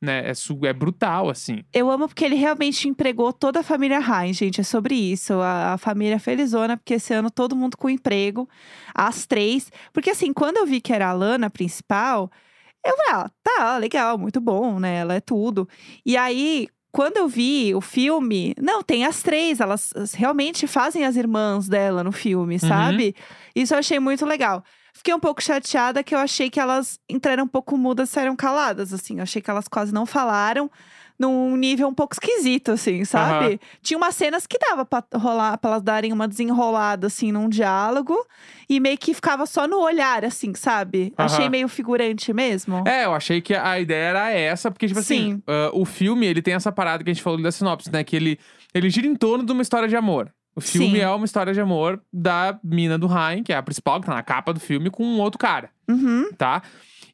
Né? 0.00 0.30
É, 0.30 0.34
su- 0.34 0.58
é 0.64 0.72
brutal, 0.72 1.28
assim. 1.28 1.62
Eu 1.74 1.90
amo 1.90 2.08
porque 2.08 2.24
ele 2.24 2.34
realmente 2.36 2.88
empregou 2.88 3.32
toda 3.32 3.60
a 3.60 3.62
família 3.62 3.98
Heinz, 4.00 4.36
gente. 4.36 4.60
É 4.60 4.64
sobre 4.64 4.94
isso. 4.94 5.34
A, 5.34 5.74
a 5.74 5.78
família 5.78 6.18
felizona, 6.18 6.76
porque 6.76 6.94
esse 6.94 7.12
ano 7.12 7.30
todo 7.30 7.54
mundo 7.54 7.76
com 7.76 7.90
emprego. 7.90 8.48
As 8.94 9.26
três. 9.26 9.70
Porque 9.92 10.10
assim, 10.10 10.32
quando 10.32 10.56
eu 10.56 10.66
vi 10.66 10.80
que 10.80 10.92
era 10.92 11.08
a 11.08 11.12
Lana 11.12 11.50
principal, 11.50 12.30
eu 12.84 12.96
falei, 12.96 13.12
ah, 13.24 13.30
tá, 13.42 13.76
legal, 13.76 14.16
muito 14.16 14.40
bom, 14.40 14.78
né? 14.80 14.96
Ela 15.00 15.14
é 15.14 15.20
tudo. 15.20 15.68
E 16.04 16.16
aí. 16.16 16.66
Quando 16.92 17.18
eu 17.18 17.28
vi 17.28 17.72
o 17.72 17.80
filme, 17.80 18.52
não, 18.60 18.82
tem 18.82 19.04
as 19.06 19.22
três, 19.22 19.60
elas 19.60 19.92
as- 19.94 20.12
realmente 20.12 20.66
fazem 20.66 21.04
as 21.04 21.14
irmãs 21.14 21.68
dela 21.68 22.02
no 22.02 22.10
filme, 22.10 22.58
sabe? 22.58 23.14
Isso 23.54 23.72
eu 23.74 23.78
achei 23.78 24.00
muito 24.00 24.26
legal. 24.26 24.64
Fiquei 24.92 25.14
um 25.14 25.20
pouco 25.20 25.42
chateada 25.42 26.02
que 26.02 26.14
eu 26.14 26.18
achei 26.18 26.50
que 26.50 26.60
elas 26.60 26.98
entraram 27.08 27.44
um 27.44 27.48
pouco 27.48 27.76
mudas 27.76 28.10
e 28.10 28.12
saíram 28.12 28.36
caladas, 28.36 28.92
assim. 28.92 29.16
Eu 29.16 29.22
achei 29.22 29.40
que 29.40 29.50
elas 29.50 29.68
quase 29.68 29.92
não 29.92 30.06
falaram 30.06 30.70
num 31.20 31.54
nível 31.54 31.86
um 31.86 31.92
pouco 31.92 32.14
esquisito, 32.14 32.72
assim, 32.72 33.04
sabe? 33.04 33.60
Tinha 33.82 33.98
umas 33.98 34.14
cenas 34.14 34.46
que 34.46 34.58
dava 34.58 34.86
pra 34.86 35.04
rolar, 35.16 35.58
pra 35.58 35.72
elas 35.72 35.82
darem 35.82 36.14
uma 36.14 36.26
desenrolada, 36.26 37.08
assim, 37.08 37.30
num 37.30 37.46
diálogo. 37.46 38.16
E 38.66 38.80
meio 38.80 38.96
que 38.96 39.12
ficava 39.12 39.44
só 39.44 39.68
no 39.68 39.78
olhar, 39.80 40.24
assim, 40.24 40.54
sabe? 40.54 41.12
Achei 41.18 41.44
Aham. 41.44 41.50
meio 41.50 41.68
figurante 41.68 42.32
mesmo. 42.32 42.82
É, 42.88 43.04
eu 43.04 43.12
achei 43.12 43.42
que 43.42 43.54
a 43.54 43.78
ideia 43.78 44.08
era 44.08 44.30
essa, 44.30 44.70
porque, 44.70 44.86
tipo 44.86 44.98
assim, 44.98 45.34
Sim. 45.34 45.42
ah, 45.46 45.70
o 45.74 45.84
filme, 45.84 46.26
ele 46.26 46.40
tem 46.40 46.54
essa 46.54 46.72
parada 46.72 47.04
que 47.04 47.10
a 47.10 47.12
gente 47.12 47.22
falou 47.22 47.40
da 47.42 47.52
sinopse, 47.52 47.92
né? 47.92 48.02
Que 48.02 48.16
ele, 48.16 48.38
ele 48.72 48.88
gira 48.88 49.06
em 49.06 49.14
torno 49.14 49.44
de 49.44 49.52
uma 49.52 49.60
história 49.60 49.86
de 49.86 49.96
amor. 49.96 50.32
O 50.60 50.62
filme 50.62 50.96
Sim. 50.96 51.00
é 51.00 51.08
uma 51.08 51.24
história 51.24 51.52
de 51.52 51.60
amor 51.60 52.00
da 52.12 52.58
mina 52.62 52.96
do 52.98 53.06
Ryan, 53.06 53.42
que 53.42 53.52
é 53.52 53.56
a 53.56 53.62
principal, 53.62 54.00
que 54.00 54.06
tá 54.06 54.14
na 54.14 54.22
capa 54.22 54.52
do 54.52 54.60
filme, 54.60 54.90
com 54.90 55.04
um 55.04 55.18
outro 55.20 55.38
cara, 55.38 55.70
Uhum. 55.88 56.30
tá? 56.36 56.62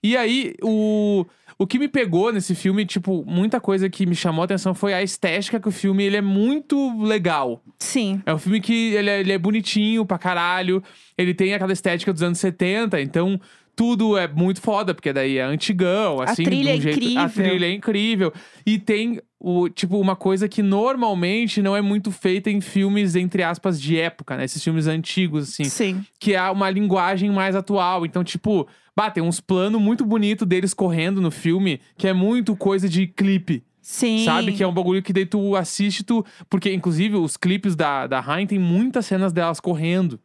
E 0.02 0.16
aí, 0.16 0.54
o, 0.62 1.24
o 1.58 1.66
que 1.66 1.78
me 1.78 1.88
pegou 1.88 2.32
nesse 2.32 2.54
filme, 2.54 2.84
tipo, 2.84 3.24
muita 3.26 3.60
coisa 3.60 3.88
que 3.88 4.04
me 4.06 4.14
chamou 4.14 4.42
a 4.42 4.44
atenção 4.44 4.74
foi 4.74 4.92
a 4.94 5.02
estética 5.02 5.58
que 5.58 5.68
o 5.68 5.72
filme, 5.72 6.04
ele 6.04 6.16
é 6.16 6.20
muito 6.20 7.02
legal. 7.02 7.62
Sim. 7.78 8.20
É 8.26 8.32
um 8.34 8.38
filme 8.38 8.60
que 8.60 8.92
ele 8.94 9.08
é, 9.10 9.20
ele 9.20 9.32
é 9.32 9.38
bonitinho 9.38 10.04
pra 10.04 10.18
caralho. 10.18 10.82
Ele 11.16 11.32
tem 11.34 11.54
aquela 11.54 11.72
estética 11.72 12.12
dos 12.12 12.22
anos 12.22 12.38
70, 12.38 13.00
então 13.00 13.40
tudo 13.74 14.16
é 14.16 14.26
muito 14.28 14.60
foda, 14.60 14.94
porque 14.94 15.12
daí 15.12 15.38
é 15.38 15.42
antigão, 15.42 16.20
assim. 16.22 16.44
trilha 16.44 16.78
de 16.78 16.86
um 16.86 16.90
é 16.90 16.92
jeito... 16.92 17.18
A 17.18 17.22
incrível. 17.24 17.44
trilha 17.44 17.66
é 17.66 17.72
incrível. 17.72 18.32
E 18.64 18.78
tem, 18.78 19.20
o, 19.38 19.68
tipo, 19.68 19.98
uma 19.98 20.16
coisa 20.16 20.48
que 20.48 20.62
normalmente 20.62 21.60
não 21.60 21.76
é 21.76 21.82
muito 21.82 22.10
feita 22.10 22.50
em 22.50 22.60
filmes, 22.60 23.14
entre 23.14 23.42
aspas, 23.42 23.80
de 23.80 23.98
época, 23.98 24.36
né? 24.36 24.44
Esses 24.44 24.62
filmes 24.62 24.86
antigos, 24.86 25.50
assim. 25.50 25.64
Sim. 25.64 26.04
Que 26.18 26.34
é 26.34 26.50
uma 26.50 26.70
linguagem 26.70 27.30
mais 27.30 27.54
atual. 27.54 28.06
Então, 28.06 28.24
tipo, 28.24 28.66
bah, 28.96 29.10
tem 29.10 29.22
uns 29.22 29.40
planos 29.40 29.80
muito 29.80 30.04
bonitos 30.04 30.48
deles 30.48 30.72
correndo 30.72 31.20
no 31.20 31.30
filme, 31.30 31.80
que 31.98 32.08
é 32.08 32.12
muito 32.12 32.56
coisa 32.56 32.88
de 32.88 33.06
clipe. 33.06 33.62
Sim. 33.82 34.24
Sabe? 34.24 34.52
Que 34.52 34.62
é 34.64 34.66
um 34.66 34.74
bagulho 34.74 35.02
que 35.02 35.12
daí 35.12 35.26
tu 35.26 35.54
assiste, 35.54 36.02
tu. 36.02 36.24
Porque, 36.50 36.72
inclusive, 36.72 37.14
os 37.16 37.36
clipes 37.36 37.76
da, 37.76 38.06
da 38.06 38.18
Rain 38.20 38.46
tem 38.46 38.58
muitas 38.58 39.06
cenas 39.06 39.32
delas 39.32 39.60
correndo. 39.60 40.18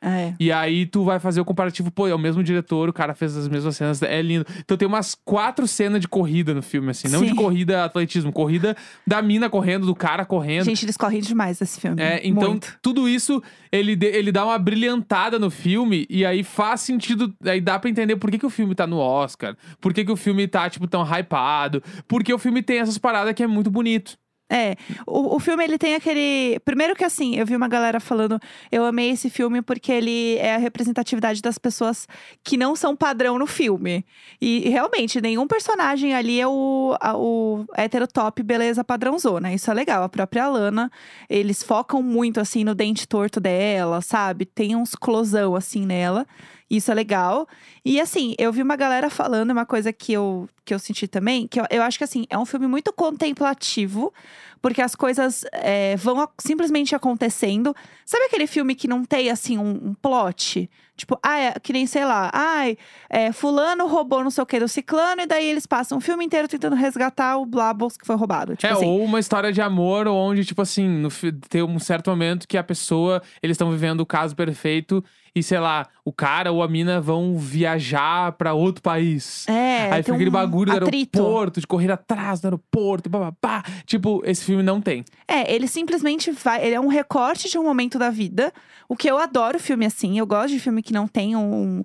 É. 0.00 0.32
E 0.38 0.52
aí 0.52 0.86
tu 0.86 1.02
vai 1.02 1.18
fazer 1.18 1.40
o 1.40 1.44
comparativo, 1.44 1.90
pô, 1.90 2.06
é 2.06 2.14
o 2.14 2.18
mesmo 2.18 2.42
diretor, 2.42 2.88
o 2.88 2.92
cara 2.92 3.14
fez 3.14 3.36
as 3.36 3.48
mesmas 3.48 3.76
cenas, 3.76 4.00
é 4.02 4.22
lindo. 4.22 4.46
Então 4.60 4.76
tem 4.76 4.86
umas 4.86 5.16
quatro 5.24 5.66
cenas 5.66 6.00
de 6.00 6.06
corrida 6.06 6.54
no 6.54 6.62
filme, 6.62 6.90
assim. 6.90 7.08
Não 7.08 7.20
Sim. 7.20 7.26
de 7.26 7.34
corrida 7.34 7.84
atletismo, 7.84 8.32
corrida 8.32 8.76
da 9.06 9.20
mina 9.20 9.50
correndo, 9.50 9.86
do 9.86 9.94
cara 9.96 10.24
correndo. 10.24 10.64
Gente, 10.66 10.84
eles 10.84 10.96
correm 10.96 11.20
demais 11.20 11.60
esse 11.60 11.80
filme. 11.80 12.00
É, 12.00 12.20
então, 12.24 12.50
Muito. 12.50 12.78
tudo 12.80 13.08
isso, 13.08 13.42
ele, 13.72 13.96
dê- 13.96 14.16
ele 14.16 14.30
dá 14.30 14.44
uma 14.44 14.58
brilhantada 14.58 15.38
no 15.38 15.50
filme, 15.50 16.06
e 16.08 16.24
aí 16.24 16.44
faz 16.44 16.80
sentido, 16.82 17.34
aí 17.44 17.60
dá 17.60 17.76
pra 17.78 17.90
entender 17.90 18.14
por 18.16 18.30
que, 18.30 18.38
que 18.38 18.46
o 18.46 18.50
filme 18.50 18.74
tá 18.76 18.86
no 18.86 18.98
Oscar, 18.98 19.56
por 19.80 19.92
que, 19.92 20.04
que 20.04 20.12
o 20.12 20.16
filme 20.16 20.46
tá, 20.46 20.70
tipo, 20.70 20.86
tão 20.86 21.02
hypado, 21.02 21.82
porque 22.06 22.32
o 22.32 22.38
filme 22.38 22.62
tem 22.62 22.78
essas 22.78 22.98
paradas 22.98 23.34
que 23.34 23.42
é 23.42 23.46
muito 23.48 23.70
bonito. 23.70 24.16
É, 24.50 24.76
o, 25.06 25.36
o 25.36 25.38
filme 25.40 25.62
ele 25.62 25.76
tem 25.76 25.94
aquele. 25.94 26.58
Primeiro 26.64 26.96
que 26.96 27.04
assim, 27.04 27.36
eu 27.36 27.44
vi 27.44 27.54
uma 27.54 27.68
galera 27.68 28.00
falando, 28.00 28.40
eu 28.72 28.84
amei 28.84 29.10
esse 29.10 29.28
filme 29.28 29.60
porque 29.60 29.92
ele 29.92 30.36
é 30.36 30.54
a 30.54 30.58
representatividade 30.58 31.42
das 31.42 31.58
pessoas 31.58 32.06
que 32.42 32.56
não 32.56 32.74
são 32.74 32.96
padrão 32.96 33.38
no 33.38 33.46
filme. 33.46 34.04
E 34.40 34.68
realmente, 34.70 35.20
nenhum 35.20 35.46
personagem 35.46 36.14
ali 36.14 36.40
é 36.40 36.46
o, 36.46 36.96
a- 37.00 37.16
o 37.16 37.64
hétero 37.76 38.06
top, 38.08 38.42
beleza 38.42 38.82
padrãozona. 38.82 39.52
Isso 39.52 39.70
é 39.70 39.74
legal. 39.74 40.02
A 40.02 40.08
própria 40.08 40.48
Lana, 40.48 40.90
eles 41.28 41.62
focam 41.62 42.02
muito 42.02 42.40
assim 42.40 42.64
no 42.64 42.74
dente 42.74 43.06
torto 43.06 43.40
dela, 43.40 44.00
sabe? 44.00 44.46
Tem 44.46 44.74
uns 44.74 44.94
closão 44.94 45.54
assim 45.54 45.84
nela. 45.84 46.26
Isso 46.70 46.90
é 46.90 46.94
legal. 46.94 47.48
E 47.84 48.00
assim, 48.00 48.34
eu 48.38 48.52
vi 48.52 48.62
uma 48.62 48.76
galera 48.76 49.08
falando 49.08 49.50
uma 49.50 49.64
coisa 49.64 49.92
que 49.92 50.12
eu, 50.12 50.48
que 50.64 50.74
eu 50.74 50.78
senti 50.78 51.08
também, 51.08 51.46
que 51.48 51.58
eu, 51.58 51.64
eu 51.70 51.82
acho 51.82 51.96
que 51.96 52.04
assim, 52.04 52.26
é 52.28 52.36
um 52.36 52.44
filme 52.44 52.66
muito 52.66 52.92
contemplativo, 52.92 54.12
porque 54.60 54.82
as 54.82 54.94
coisas 54.94 55.44
é, 55.52 55.96
vão 55.96 56.20
a- 56.20 56.28
simplesmente 56.38 56.94
acontecendo. 56.94 57.74
Sabe 58.04 58.24
aquele 58.24 58.46
filme 58.46 58.74
que 58.74 58.86
não 58.86 59.04
tem 59.04 59.30
assim 59.30 59.56
um, 59.56 59.70
um 59.88 59.94
plot? 59.94 60.68
Tipo, 60.96 61.16
ah, 61.22 61.38
é, 61.38 61.52
que 61.62 61.72
nem, 61.72 61.86
sei 61.86 62.04
lá, 62.04 62.28
ai, 62.34 62.76
é, 63.08 63.30
fulano 63.30 63.86
roubou 63.86 64.24
não 64.24 64.32
sei 64.32 64.42
o 64.42 64.46
que 64.46 64.58
do 64.58 64.66
ciclano, 64.66 65.22
e 65.22 65.26
daí 65.26 65.46
eles 65.46 65.64
passam 65.64 65.96
o 65.96 66.00
filme 66.00 66.24
inteiro 66.24 66.48
tentando 66.48 66.74
resgatar 66.74 67.38
o 67.38 67.46
Blabos 67.46 67.96
que 67.96 68.04
foi 68.04 68.16
roubado. 68.16 68.56
Tipo 68.56 68.66
é, 68.66 68.70
assim. 68.76 68.84
ou 68.84 69.04
uma 69.04 69.20
história 69.20 69.52
de 69.52 69.62
amor 69.62 70.08
onde, 70.08 70.44
tipo 70.44 70.60
assim, 70.60 70.88
no, 70.88 71.08
tem 71.48 71.62
um 71.62 71.78
certo 71.78 72.10
momento 72.10 72.48
que 72.48 72.58
a 72.58 72.64
pessoa, 72.64 73.22
eles 73.40 73.54
estão 73.54 73.70
vivendo 73.70 74.00
o 74.00 74.06
caso 74.06 74.34
perfeito 74.34 75.02
e 75.38 75.42
sei 75.42 75.58
lá, 75.58 75.86
o 76.04 76.12
cara 76.12 76.50
ou 76.52 76.62
a 76.62 76.68
mina 76.68 77.00
vão 77.00 77.36
viajar 77.36 78.32
pra 78.32 78.54
outro 78.54 78.82
país. 78.82 79.46
É, 79.48 79.92
Aí 79.92 80.02
fica 80.02 80.14
aquele 80.14 80.30
um 80.30 80.32
bagulho 80.32 80.72
do 80.78 80.86
atrito. 80.86 81.18
aeroporto, 81.18 81.60
de 81.60 81.66
correr 81.66 81.90
atrás 81.90 82.40
do 82.40 82.46
aeroporto, 82.46 83.08
bababá. 83.08 83.62
Tipo, 83.86 84.22
esse 84.24 84.44
filme 84.44 84.62
não 84.62 84.80
tem. 84.80 85.04
É, 85.26 85.52
ele 85.54 85.66
simplesmente 85.68 86.30
vai. 86.30 86.64
Ele 86.64 86.74
é 86.74 86.80
um 86.80 86.88
recorte 86.88 87.48
de 87.48 87.58
um 87.58 87.62
momento 87.64 87.98
da 87.98 88.10
vida. 88.10 88.52
O 88.88 88.96
que 88.96 89.10
eu 89.10 89.18
adoro 89.18 89.58
filme 89.58 89.86
assim. 89.86 90.18
Eu 90.18 90.26
gosto 90.26 90.48
de 90.50 90.60
filme 90.60 90.82
que 90.82 90.92
não 90.92 91.06
tem 91.06 91.36
um, 91.36 91.84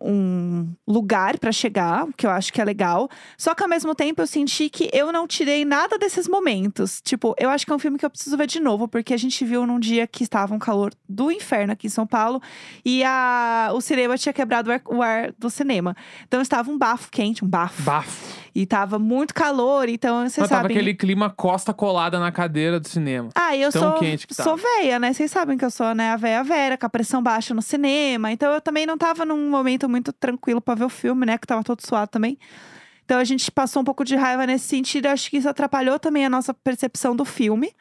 um 0.00 0.72
lugar 0.86 1.38
pra 1.38 1.52
chegar, 1.52 2.04
o 2.04 2.12
que 2.12 2.26
eu 2.26 2.30
acho 2.30 2.52
que 2.52 2.60
é 2.60 2.64
legal. 2.64 3.08
Só 3.36 3.54
que 3.54 3.62
ao 3.62 3.68
mesmo 3.68 3.94
tempo 3.94 4.22
eu 4.22 4.26
senti 4.26 4.68
que 4.68 4.88
eu 4.92 5.12
não 5.12 5.26
tirei 5.26 5.64
nada 5.64 5.98
desses 5.98 6.28
momentos. 6.28 7.00
Tipo, 7.02 7.34
eu 7.38 7.50
acho 7.50 7.66
que 7.66 7.72
é 7.72 7.74
um 7.74 7.78
filme 7.78 7.98
que 7.98 8.04
eu 8.04 8.10
preciso 8.10 8.36
ver 8.36 8.46
de 8.46 8.60
novo, 8.60 8.88
porque 8.88 9.12
a 9.12 9.16
gente 9.16 9.44
viu 9.44 9.66
num 9.66 9.78
dia 9.78 10.06
que 10.06 10.22
estava 10.22 10.54
um 10.54 10.58
calor 10.58 10.92
do 11.08 11.30
inferno 11.30 11.72
aqui 11.72 11.86
em 11.86 11.90
São 11.90 12.06
Paulo 12.06 12.40
e 12.84 13.02
a, 13.04 13.70
o 13.74 13.80
cinema 13.80 14.16
tinha 14.16 14.32
quebrado 14.32 14.70
o 14.70 14.72
ar, 14.72 14.82
o 14.86 15.02
ar 15.02 15.32
do 15.38 15.50
cinema. 15.50 15.96
Então 16.26 16.40
estava 16.40 16.70
um 16.70 16.78
bafo 16.78 17.10
quente, 17.10 17.44
um 17.44 17.48
bafo. 17.48 17.82
Bafo. 17.82 18.41
E 18.54 18.66
tava 18.66 18.98
muito 18.98 19.32
calor, 19.32 19.88
então 19.88 20.20
vocês 20.20 20.36
Mas 20.38 20.50
tava 20.50 20.66
aquele 20.66 20.94
clima 20.94 21.30
costa 21.30 21.72
colada 21.72 22.20
na 22.20 22.30
cadeira 22.30 22.78
do 22.78 22.86
cinema. 22.86 23.30
Ah, 23.34 23.56
eu 23.56 23.72
Tão 23.72 23.92
sou, 23.92 23.98
quente 23.98 24.26
que 24.26 24.34
sou 24.34 24.56
veia, 24.56 24.98
né? 24.98 25.12
Vocês 25.12 25.30
sabem 25.30 25.56
que 25.56 25.64
eu 25.64 25.70
sou, 25.70 25.94
né, 25.94 26.10
a 26.10 26.16
veia 26.16 26.44
Vera, 26.44 26.76
com 26.76 26.84
a 26.84 26.90
pressão 26.90 27.22
baixa 27.22 27.54
no 27.54 27.62
cinema. 27.62 28.30
Então 28.30 28.52
eu 28.52 28.60
também 28.60 28.84
não 28.84 28.98
tava 28.98 29.24
num 29.24 29.48
momento 29.48 29.88
muito 29.88 30.12
tranquilo 30.12 30.60
pra 30.60 30.74
ver 30.74 30.84
o 30.84 30.90
filme, 30.90 31.24
né? 31.24 31.38
Que 31.38 31.46
tava 31.46 31.64
todo 31.64 31.80
suado 31.80 32.10
também. 32.10 32.38
Então 33.04 33.18
a 33.18 33.24
gente 33.24 33.50
passou 33.50 33.82
um 33.82 33.84
pouco 33.84 34.04
de 34.04 34.16
raiva 34.16 34.46
nesse 34.46 34.66
sentido. 34.66 35.06
Acho 35.06 35.30
que 35.30 35.38
isso 35.38 35.48
atrapalhou 35.48 35.98
também 35.98 36.26
a 36.26 36.30
nossa 36.30 36.52
percepção 36.52 37.16
do 37.16 37.24
filme. 37.24 37.72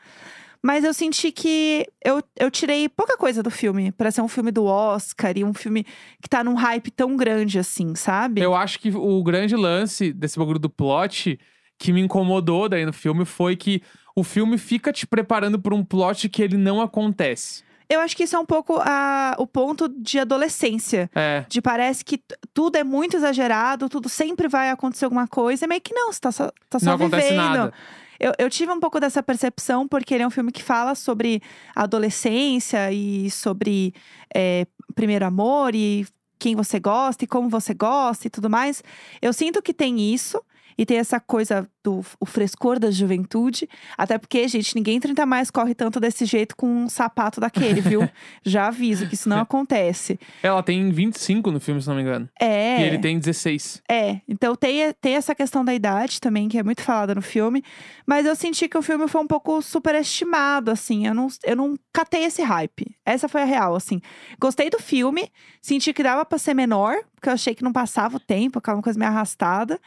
Mas 0.63 0.83
eu 0.83 0.93
senti 0.93 1.31
que 1.31 1.87
eu, 2.03 2.21
eu 2.37 2.51
tirei 2.51 2.87
pouca 2.87 3.17
coisa 3.17 3.41
do 3.41 3.49
filme 3.49 3.91
pra 3.91 4.11
ser 4.11 4.21
um 4.21 4.27
filme 4.27 4.51
do 4.51 4.65
Oscar 4.65 5.35
e 5.35 5.43
um 5.43 5.53
filme 5.53 5.85
que 6.21 6.29
tá 6.29 6.43
num 6.43 6.53
hype 6.53 6.91
tão 6.91 7.17
grande 7.17 7.57
assim, 7.57 7.95
sabe? 7.95 8.41
Eu 8.41 8.53
acho 8.53 8.79
que 8.79 8.91
o 8.95 9.23
grande 9.23 9.55
lance 9.55 10.13
desse 10.13 10.37
bagulho 10.37 10.59
do 10.59 10.69
plot 10.69 11.39
que 11.79 11.91
me 11.91 12.01
incomodou 12.01 12.69
daí 12.69 12.85
no 12.85 12.93
filme 12.93 13.25
foi 13.25 13.55
que 13.55 13.81
o 14.15 14.23
filme 14.23 14.57
fica 14.57 14.93
te 14.93 15.07
preparando 15.07 15.59
pra 15.59 15.73
um 15.73 15.83
plot 15.83 16.29
que 16.29 16.43
ele 16.43 16.57
não 16.57 16.79
acontece. 16.79 17.63
Eu 17.91 17.99
acho 17.99 18.15
que 18.15 18.23
isso 18.23 18.37
é 18.37 18.39
um 18.39 18.45
pouco 18.45 18.79
a, 18.79 19.35
o 19.37 19.45
ponto 19.45 19.89
de 19.89 20.17
adolescência. 20.17 21.09
É. 21.13 21.45
De 21.49 21.61
parece 21.61 22.05
que 22.05 22.23
tudo 22.53 22.77
é 22.77 22.85
muito 22.85 23.17
exagerado, 23.17 23.89
tudo 23.89 24.07
sempre 24.07 24.47
vai 24.47 24.69
acontecer 24.69 25.03
alguma 25.03 25.27
coisa. 25.27 25.65
É 25.65 25.67
meio 25.67 25.81
que 25.81 25.93
não, 25.93 26.11
você 26.11 26.21
tá 26.21 26.31
só, 26.31 26.49
tá 26.69 26.79
só 26.79 26.85
não 26.85 26.93
acontece 26.93 27.29
vivendo. 27.29 27.43
nada. 27.43 27.73
Eu, 28.17 28.31
eu 28.37 28.49
tive 28.49 28.71
um 28.71 28.79
pouco 28.79 28.97
dessa 28.97 29.21
percepção, 29.21 29.87
porque 29.89 30.13
ele 30.13 30.23
é 30.23 30.27
um 30.27 30.31
filme 30.31 30.53
que 30.53 30.63
fala 30.63 30.95
sobre 30.95 31.41
adolescência 31.75 32.91
e 32.93 33.29
sobre 33.29 33.93
é, 34.33 34.65
primeiro 34.95 35.25
amor 35.25 35.75
e 35.75 36.07
quem 36.39 36.55
você 36.55 36.79
gosta 36.79 37.25
e 37.25 37.27
como 37.27 37.49
você 37.49 37.73
gosta 37.73 38.27
e 38.27 38.29
tudo 38.29 38.49
mais. 38.49 38.81
Eu 39.21 39.33
sinto 39.33 39.61
que 39.61 39.73
tem 39.73 39.99
isso. 39.99 40.41
E 40.77 40.85
tem 40.85 40.97
essa 40.97 41.19
coisa 41.19 41.67
do 41.83 42.03
o 42.19 42.25
frescor 42.25 42.79
da 42.79 42.91
juventude. 42.91 43.67
Até 43.97 44.17
porque, 44.17 44.47
gente, 44.47 44.75
ninguém 44.75 44.99
30 44.99 45.25
mais 45.25 45.49
corre 45.49 45.73
tanto 45.73 45.99
desse 45.99 46.25
jeito 46.25 46.55
com 46.55 46.67
um 46.67 46.89
sapato 46.89 47.39
daquele, 47.39 47.81
viu? 47.81 48.07
Já 48.45 48.67
aviso 48.67 49.07
que 49.07 49.15
isso 49.15 49.27
não 49.27 49.39
acontece. 49.39 50.19
Ela 50.43 50.61
tem 50.61 50.89
25 50.91 51.51
no 51.51 51.59
filme, 51.59 51.81
se 51.81 51.87
não 51.87 51.95
me 51.95 52.01
engano. 52.01 52.29
É. 52.39 52.81
E 52.81 52.83
ele 52.83 52.99
tem 52.99 53.17
16. 53.17 53.81
É, 53.89 54.21
então 54.27 54.55
tem, 54.55 54.93
tem 54.99 55.15
essa 55.15 55.33
questão 55.33 55.65
da 55.65 55.73
idade 55.73 56.21
também, 56.21 56.47
que 56.47 56.57
é 56.57 56.63
muito 56.63 56.81
falada 56.81 57.15
no 57.15 57.21
filme. 57.21 57.63
Mas 58.05 58.25
eu 58.25 58.35
senti 58.35 58.67
que 58.67 58.77
o 58.77 58.81
filme 58.81 59.07
foi 59.07 59.21
um 59.21 59.27
pouco 59.27 59.61
superestimado, 59.61 60.71
assim. 60.71 61.07
Eu 61.07 61.13
não, 61.13 61.27
eu 61.43 61.55
não 61.55 61.77
catei 61.93 62.23
esse 62.25 62.41
hype. 62.41 62.95
Essa 63.05 63.27
foi 63.27 63.41
a 63.41 63.45
real, 63.45 63.75
assim. 63.75 64.01
Gostei 64.39 64.69
do 64.69 64.79
filme, 64.79 65.31
senti 65.61 65.93
que 65.93 66.03
dava 66.03 66.25
pra 66.25 66.37
ser 66.37 66.53
menor, 66.53 66.95
porque 67.15 67.29
eu 67.29 67.33
achei 67.33 67.55
que 67.55 67.63
não 67.63 67.73
passava 67.73 68.17
o 68.17 68.19
tempo, 68.19 68.59
aquela 68.59 68.81
coisa 68.81 68.97
meio 68.97 69.11
arrastada. 69.11 69.79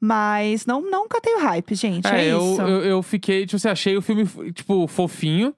Mas 0.00 0.64
não, 0.64 0.80
não 0.80 1.08
catei 1.08 1.34
o 1.34 1.40
hype, 1.40 1.74
gente. 1.74 2.06
É, 2.06 2.26
eu, 2.26 2.52
isso. 2.52 2.62
eu, 2.62 2.84
eu 2.84 3.02
fiquei, 3.02 3.44
tipo, 3.44 3.56
assim, 3.56 3.68
achei 3.68 3.96
o 3.96 4.02
filme, 4.02 4.24
tipo, 4.52 4.86
fofinho. 4.86 5.54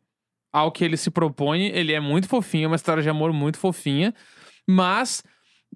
Ao 0.52 0.72
que 0.72 0.84
ele 0.84 0.96
se 0.96 1.10
propõe. 1.10 1.66
Ele 1.66 1.92
é 1.92 2.00
muito 2.00 2.26
fofinho, 2.26 2.64
é 2.64 2.66
uma 2.66 2.76
história 2.76 3.02
de 3.02 3.08
amor 3.08 3.32
muito 3.32 3.58
fofinha. 3.58 4.12
Mas 4.68 5.22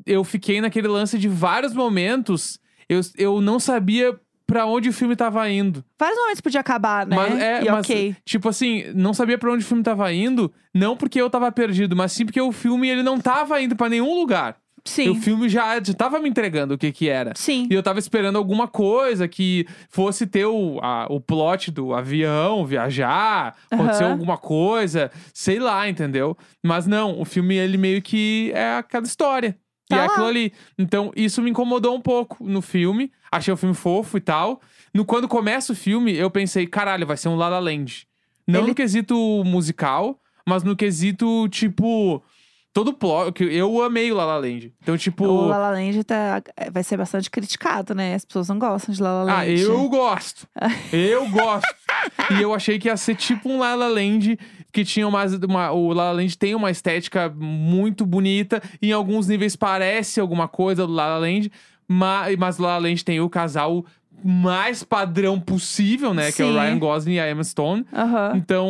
eu 0.05 0.24
fiquei 0.24 0.61
naquele 0.61 0.88
lance 0.88 1.18
de 1.18 1.29
vários 1.29 1.72
momentos. 1.72 2.59
Eu, 2.88 3.00
eu 3.16 3.40
não 3.40 3.61
sabia 3.61 4.18
pra 4.46 4.66
onde 4.66 4.88
o 4.88 4.92
filme 4.92 5.16
tava 5.16 5.48
indo. 5.48 5.85
Vários 5.98 6.18
momentos 6.18 6.40
podia 6.40 6.61
acabar, 6.61 7.07
né? 7.07 7.16
Mas, 7.16 7.38
é, 7.40 7.62
e 7.62 7.70
mas, 7.70 7.85
ok. 7.85 8.16
tipo 8.24 8.48
assim, 8.48 8.85
não 8.94 9.14
sabia 9.14 9.38
pra 9.38 9.53
onde 9.53 9.64
o 9.64 9.66
filme 9.66 9.83
tava 9.83 10.12
indo, 10.12 10.53
não 10.72 10.96
porque 10.96 11.20
eu 11.20 11.31
tava 11.31 11.50
perdido, 11.50 11.96
mas 11.96 12.12
sim 12.12 12.24
porque 12.24 12.40
o 12.40 12.53
filme 12.53 12.88
ele 12.88 13.03
não 13.03 13.18
tava 13.18 13.61
indo 13.61 13.77
pra 13.77 13.88
nenhum 13.88 14.14
lugar. 14.14 14.57
E 14.86 14.90
Sim. 14.90 15.08
o 15.08 15.14
filme 15.14 15.48
já, 15.48 15.80
tava 15.96 16.18
me 16.20 16.28
entregando 16.28 16.74
o 16.74 16.78
que 16.78 16.92
que 16.92 17.08
era. 17.08 17.32
Sim. 17.34 17.66
E 17.70 17.74
eu 17.74 17.82
tava 17.82 17.98
esperando 17.98 18.36
alguma 18.36 18.68
coisa 18.68 19.26
que 19.26 19.66
fosse 19.88 20.26
ter 20.26 20.44
o, 20.44 20.78
a- 20.82 21.06
o 21.08 21.20
plot 21.20 21.70
do 21.70 21.94
avião, 21.94 22.66
viajar, 22.66 23.56
acontecer 23.70 24.04
Aham. 24.04 24.12
alguma 24.12 24.36
coisa, 24.36 25.10
sei 25.32 25.58
lá, 25.58 25.88
entendeu? 25.88 26.36
Mas 26.62 26.86
não, 26.86 27.18
o 27.18 27.24
filme 27.24 27.54
ele 27.56 27.78
meio 27.78 28.02
que 28.02 28.52
é 28.54 28.76
aquela 28.76 29.04
história. 29.06 29.56
E 29.86 29.88
Tá 29.88 29.96
é 29.96 29.98
lá. 30.00 30.06
aquilo 30.06 30.26
ali. 30.26 30.52
Então, 30.78 31.10
isso 31.16 31.40
me 31.40 31.50
incomodou 31.50 31.94
um 31.94 32.00
pouco 32.00 32.44
no 32.46 32.60
filme. 32.60 33.10
Achei 33.32 33.52
o 33.52 33.56
filme 33.56 33.74
fofo 33.74 34.16
e 34.18 34.20
tal. 34.20 34.60
No, 34.92 35.04
quando 35.04 35.26
começa 35.28 35.72
o 35.72 35.76
filme, 35.76 36.14
eu 36.14 36.30
pensei, 36.30 36.66
caralho, 36.66 37.06
vai 37.06 37.16
ser 37.16 37.28
um 37.28 37.36
La 37.36 37.48
La 37.48 37.58
Land. 37.58 38.06
Não 38.46 38.60
Ele- 38.60 38.68
no 38.68 38.74
quesito 38.74 39.14
musical, 39.46 40.18
mas 40.46 40.62
no 40.62 40.76
quesito, 40.76 41.48
tipo. 41.48 42.22
Todo 42.74 42.92
plot. 42.92 43.32
que 43.32 43.44
Eu 43.44 43.80
amei 43.82 44.10
o 44.10 44.16
La 44.16 44.24
La 44.26 44.37
Land. 44.37 44.72
Então, 44.82 44.98
tipo. 44.98 45.24
O 45.24 45.46
La 45.46 45.56
La 45.58 45.70
Land 45.70 46.02
tá, 46.02 46.42
vai 46.72 46.82
ser 46.82 46.96
bastante 46.96 47.30
criticado, 47.30 47.94
né? 47.94 48.14
As 48.16 48.24
pessoas 48.24 48.48
não 48.48 48.58
gostam 48.58 48.92
de 48.92 49.00
La 49.00 49.22
La 49.22 49.22
Land. 49.22 49.40
Ah, 49.40 49.48
eu 49.48 49.88
gosto. 49.88 50.46
Eu 50.92 51.28
gosto. 51.30 51.72
e 52.37 52.42
eu 52.42 52.52
achei 52.52 52.78
que 52.78 52.88
ia 52.88 52.96
ser 52.96 53.14
tipo 53.14 53.48
um 53.48 53.60
La 53.60 53.74
La 53.76 53.87
Land, 53.88 54.37
que 54.72 54.84
tinha 54.84 55.06
uma, 55.06 55.24
uma- 55.24 55.70
O 55.70 55.92
La 55.92 56.06
La 56.06 56.12
Land 56.12 56.37
tem 56.37 56.54
uma 56.54 56.70
estética 56.70 57.28
muito 57.34 58.04
bonita. 58.04 58.60
E 58.82 58.88
em 58.88 58.92
alguns 58.92 59.28
níveis 59.28 59.54
parece 59.56 60.18
alguma 60.20 60.48
coisa 60.48 60.84
do 60.87 60.92
La 60.92 61.06
La 61.06 61.18
Land. 61.18 61.50
Mas, 61.87 62.37
mas 62.37 62.58
La 62.58 62.70
La 62.76 62.78
Land 62.88 63.04
tem 63.04 63.20
o 63.20 63.30
casal 63.30 63.84
mais 64.26 64.82
padrão 64.82 65.38
possível, 65.38 66.12
né? 66.12 66.32
Que 66.32 66.42
é 66.42 66.44
o 66.44 66.48
Sim. 66.48 66.58
Ryan 66.58 66.78
Gosling 66.78 67.14
e 67.14 67.20
a 67.20 67.30
Emma 67.30 67.44
Stone. 67.44 67.87
Aham. 67.92 68.32
Então, 68.37 68.68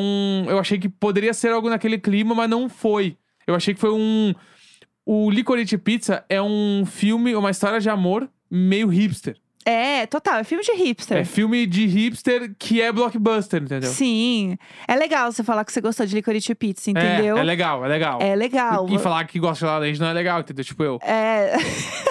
eu 0.49 0.59
achei 0.59 0.79
que 0.79 0.89
poderia 0.91 1.33
ser 1.33 1.53
algo 1.53 1.71
naquele 1.71 1.97
clima, 1.99 2.35
mas 2.35 2.51
não 2.51 2.69
foi. 2.69 3.17
Eu 3.47 3.55
achei 3.55 3.75
que 3.75 3.81
foi 3.81 3.93
um. 3.93 4.35
O 5.07 5.31
Licorice 5.31 5.77
Pizza 5.77 6.25
é 6.29 6.41
um 6.41 6.85
filme, 6.87 7.35
uma 7.35 7.51
história 7.51 7.79
de 7.81 7.91
amor 7.91 8.29
meio 8.51 8.89
hipster. 8.89 9.37
É, 9.67 10.07
total. 10.07 10.39
É 10.39 10.45
filme 10.45 10.63
de 10.63 10.73
hipster. 10.73 11.19
É 11.19 11.25
filme 11.25 11.67
de 11.67 11.87
hipster 11.87 12.55
que 12.59 12.83
é 12.83 12.93
blockbuster, 12.93 13.63
entendeu? 13.63 13.91
Sim. 13.91 14.59
É 14.87 14.95
legal 14.95 15.33
você 15.33 15.43
falar 15.43 15.65
que 15.65 15.73
você 15.73 15.81
gostou 15.81 16.05
de 16.05 16.15
Licorice 16.15 16.55
Pizza, 16.55 16.91
entendeu? 16.91 17.39
É, 17.39 17.41
é 17.41 17.43
legal, 17.43 17.85
é 17.85 17.89
legal. 17.89 18.19
É 18.21 18.37
legal. 18.37 18.87
E, 18.89 18.97
e 18.97 18.99
falar 18.99 19.25
que 19.25 19.39
gosta 19.39 19.65
de 19.65 19.65
La 19.65 19.79
La 19.79 19.87
Land 19.87 20.01
não 20.01 20.09
é 20.09 20.13
legal, 20.13 20.41
entendeu? 20.41 20.65
Tipo 20.65 20.85
eu. 20.85 20.99
É... 21.03 21.57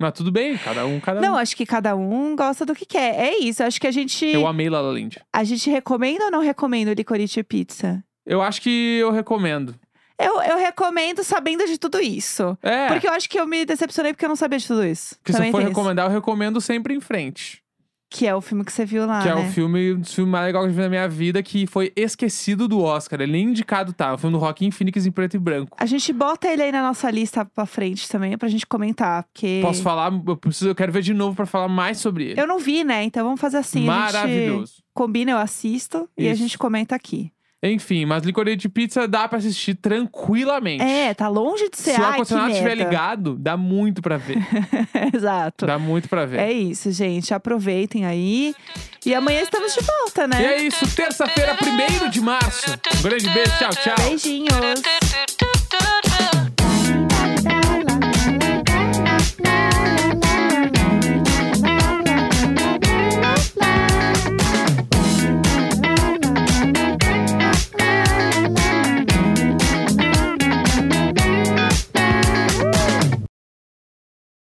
Mas 0.00 0.12
tudo 0.12 0.30
bem, 0.30 0.56
cada 0.56 0.86
um, 0.86 1.00
cada 1.00 1.20
Não, 1.20 1.34
um. 1.34 1.36
acho 1.36 1.56
que 1.56 1.66
cada 1.66 1.96
um 1.96 2.36
gosta 2.36 2.64
do 2.64 2.72
que 2.72 2.86
quer. 2.86 3.16
É 3.18 3.36
isso. 3.38 3.62
Acho 3.64 3.80
que 3.80 3.86
a 3.86 3.90
gente. 3.90 4.24
Eu 4.26 4.46
amei 4.46 4.70
La 4.70 4.80
La 4.80 4.92
Land. 4.92 5.20
A 5.32 5.42
gente 5.42 5.68
recomenda 5.68 6.26
ou 6.26 6.30
não 6.30 6.40
recomenda 6.40 6.92
o 6.92 6.94
Licorice 6.94 7.42
Pizza? 7.42 8.02
Eu 8.24 8.40
acho 8.40 8.62
que 8.62 8.98
eu 9.00 9.10
recomendo. 9.10 9.74
Eu, 10.18 10.42
eu 10.42 10.58
recomendo 10.58 11.22
sabendo 11.22 11.64
de 11.66 11.78
tudo 11.78 12.00
isso. 12.00 12.58
É, 12.62 12.88
Porque 12.88 13.06
eu 13.06 13.12
acho 13.12 13.28
que 13.28 13.38
eu 13.38 13.46
me 13.46 13.64
decepcionei 13.64 14.12
porque 14.12 14.24
eu 14.24 14.28
não 14.28 14.36
sabia 14.36 14.58
de 14.58 14.66
tudo 14.66 14.84
isso. 14.84 15.14
porque 15.16 15.32
se 15.32 15.38
Também 15.38 15.48
eu 15.48 15.52
for 15.52 15.58
tem 15.58 15.68
isso. 15.70 15.76
recomendar, 15.78 16.06
eu 16.06 16.12
recomendo 16.12 16.60
sempre 16.60 16.92
em 16.94 17.00
frente. 17.00 17.62
Que 18.10 18.26
é 18.26 18.34
o 18.34 18.40
filme 18.40 18.64
que 18.64 18.72
você 18.72 18.86
viu 18.86 19.04
lá, 19.04 19.20
que 19.22 19.28
é 19.28 19.34
né? 19.34 19.46
o 19.46 19.52
filme, 19.52 19.92
um 19.92 20.00
dos 20.00 20.14
filmes 20.14 20.32
mais 20.32 20.46
legais 20.46 20.64
que 20.64 20.70
eu 20.70 20.74
vi 20.74 20.80
na 20.80 20.88
minha 20.88 21.06
vida, 21.06 21.42
que 21.42 21.66
foi 21.66 21.92
esquecido 21.94 22.66
do 22.66 22.80
Oscar. 22.82 23.20
Ele 23.20 23.32
nem 23.32 23.44
indicado 23.50 23.92
tá. 23.92 24.14
O 24.14 24.16
filme 24.18 24.34
do 24.34 24.40
Joaquim 24.40 24.70
Phoenix 24.70 25.04
em 25.04 25.10
preto 25.10 25.36
e 25.36 25.38
branco. 25.38 25.76
A 25.78 25.84
gente 25.84 26.10
bota 26.10 26.48
ele 26.48 26.62
aí 26.62 26.72
na 26.72 26.80
nossa 26.82 27.10
lista 27.10 27.44
pra 27.44 27.66
frente 27.66 28.08
também, 28.08 28.38
pra 28.38 28.48
gente 28.48 28.66
comentar. 28.66 29.24
Porque 29.24 29.60
Posso 29.62 29.82
falar, 29.82 30.10
eu, 30.26 30.36
preciso, 30.38 30.70
eu 30.70 30.74
quero 30.74 30.90
ver 30.90 31.02
de 31.02 31.12
novo 31.12 31.36
pra 31.36 31.44
falar 31.44 31.68
mais 31.68 31.98
sobre 31.98 32.30
ele. 32.30 32.40
eu 32.40 32.46
não 32.46 32.58
vi, 32.58 32.82
né? 32.82 33.02
Então 33.04 33.22
vamos 33.26 33.40
fazer 33.42 33.58
assim. 33.58 33.80
A 33.86 34.06
gente 34.06 34.12
Maravilhoso. 34.14 34.72
combina, 34.94 35.32
eu 35.32 35.38
assisto 35.38 36.08
e 36.16 36.26
a 36.28 36.32
Isso. 36.32 36.40
gente 36.42 36.56
comenta 36.56 36.94
aqui. 36.96 37.30
Enfim, 37.62 38.04
mas 38.04 38.22
Licorice 38.22 38.56
de 38.56 38.68
Pizza 38.68 39.08
dá 39.08 39.26
pra 39.26 39.38
assistir 39.38 39.74
tranquilamente. 39.74 40.82
É, 40.82 41.12
tá 41.12 41.26
longe 41.28 41.68
de 41.68 41.76
ser. 41.76 41.94
Se 41.94 42.00
o 42.00 42.04
ar-condicionado 42.04 42.50
estiver 42.52 42.76
ligado, 42.76 43.36
dá 43.36 43.56
muito 43.56 44.00
pra 44.00 44.16
ver. 44.16 44.38
Exato. 45.12 45.66
dá 45.66 45.76
muito 45.76 46.08
pra 46.08 46.24
ver. 46.24 46.38
É 46.38 46.52
isso, 46.52 46.92
gente. 46.92 47.34
Aproveitem 47.34 48.06
aí. 48.06 48.54
E 49.04 49.12
amanhã 49.12 49.40
estamos 49.42 49.74
de 49.74 49.80
volta, 49.80 50.28
né? 50.28 50.40
E 50.40 50.44
é 50.44 50.62
isso, 50.62 50.84
terça-feira, 50.94 51.56
1 52.06 52.10
de 52.10 52.20
março. 52.20 52.70
Um 52.98 53.02
grande 53.02 53.28
beijo, 53.30 53.52
tchau, 53.58 53.70
tchau. 53.70 53.94
Beijinhos. 54.06 54.82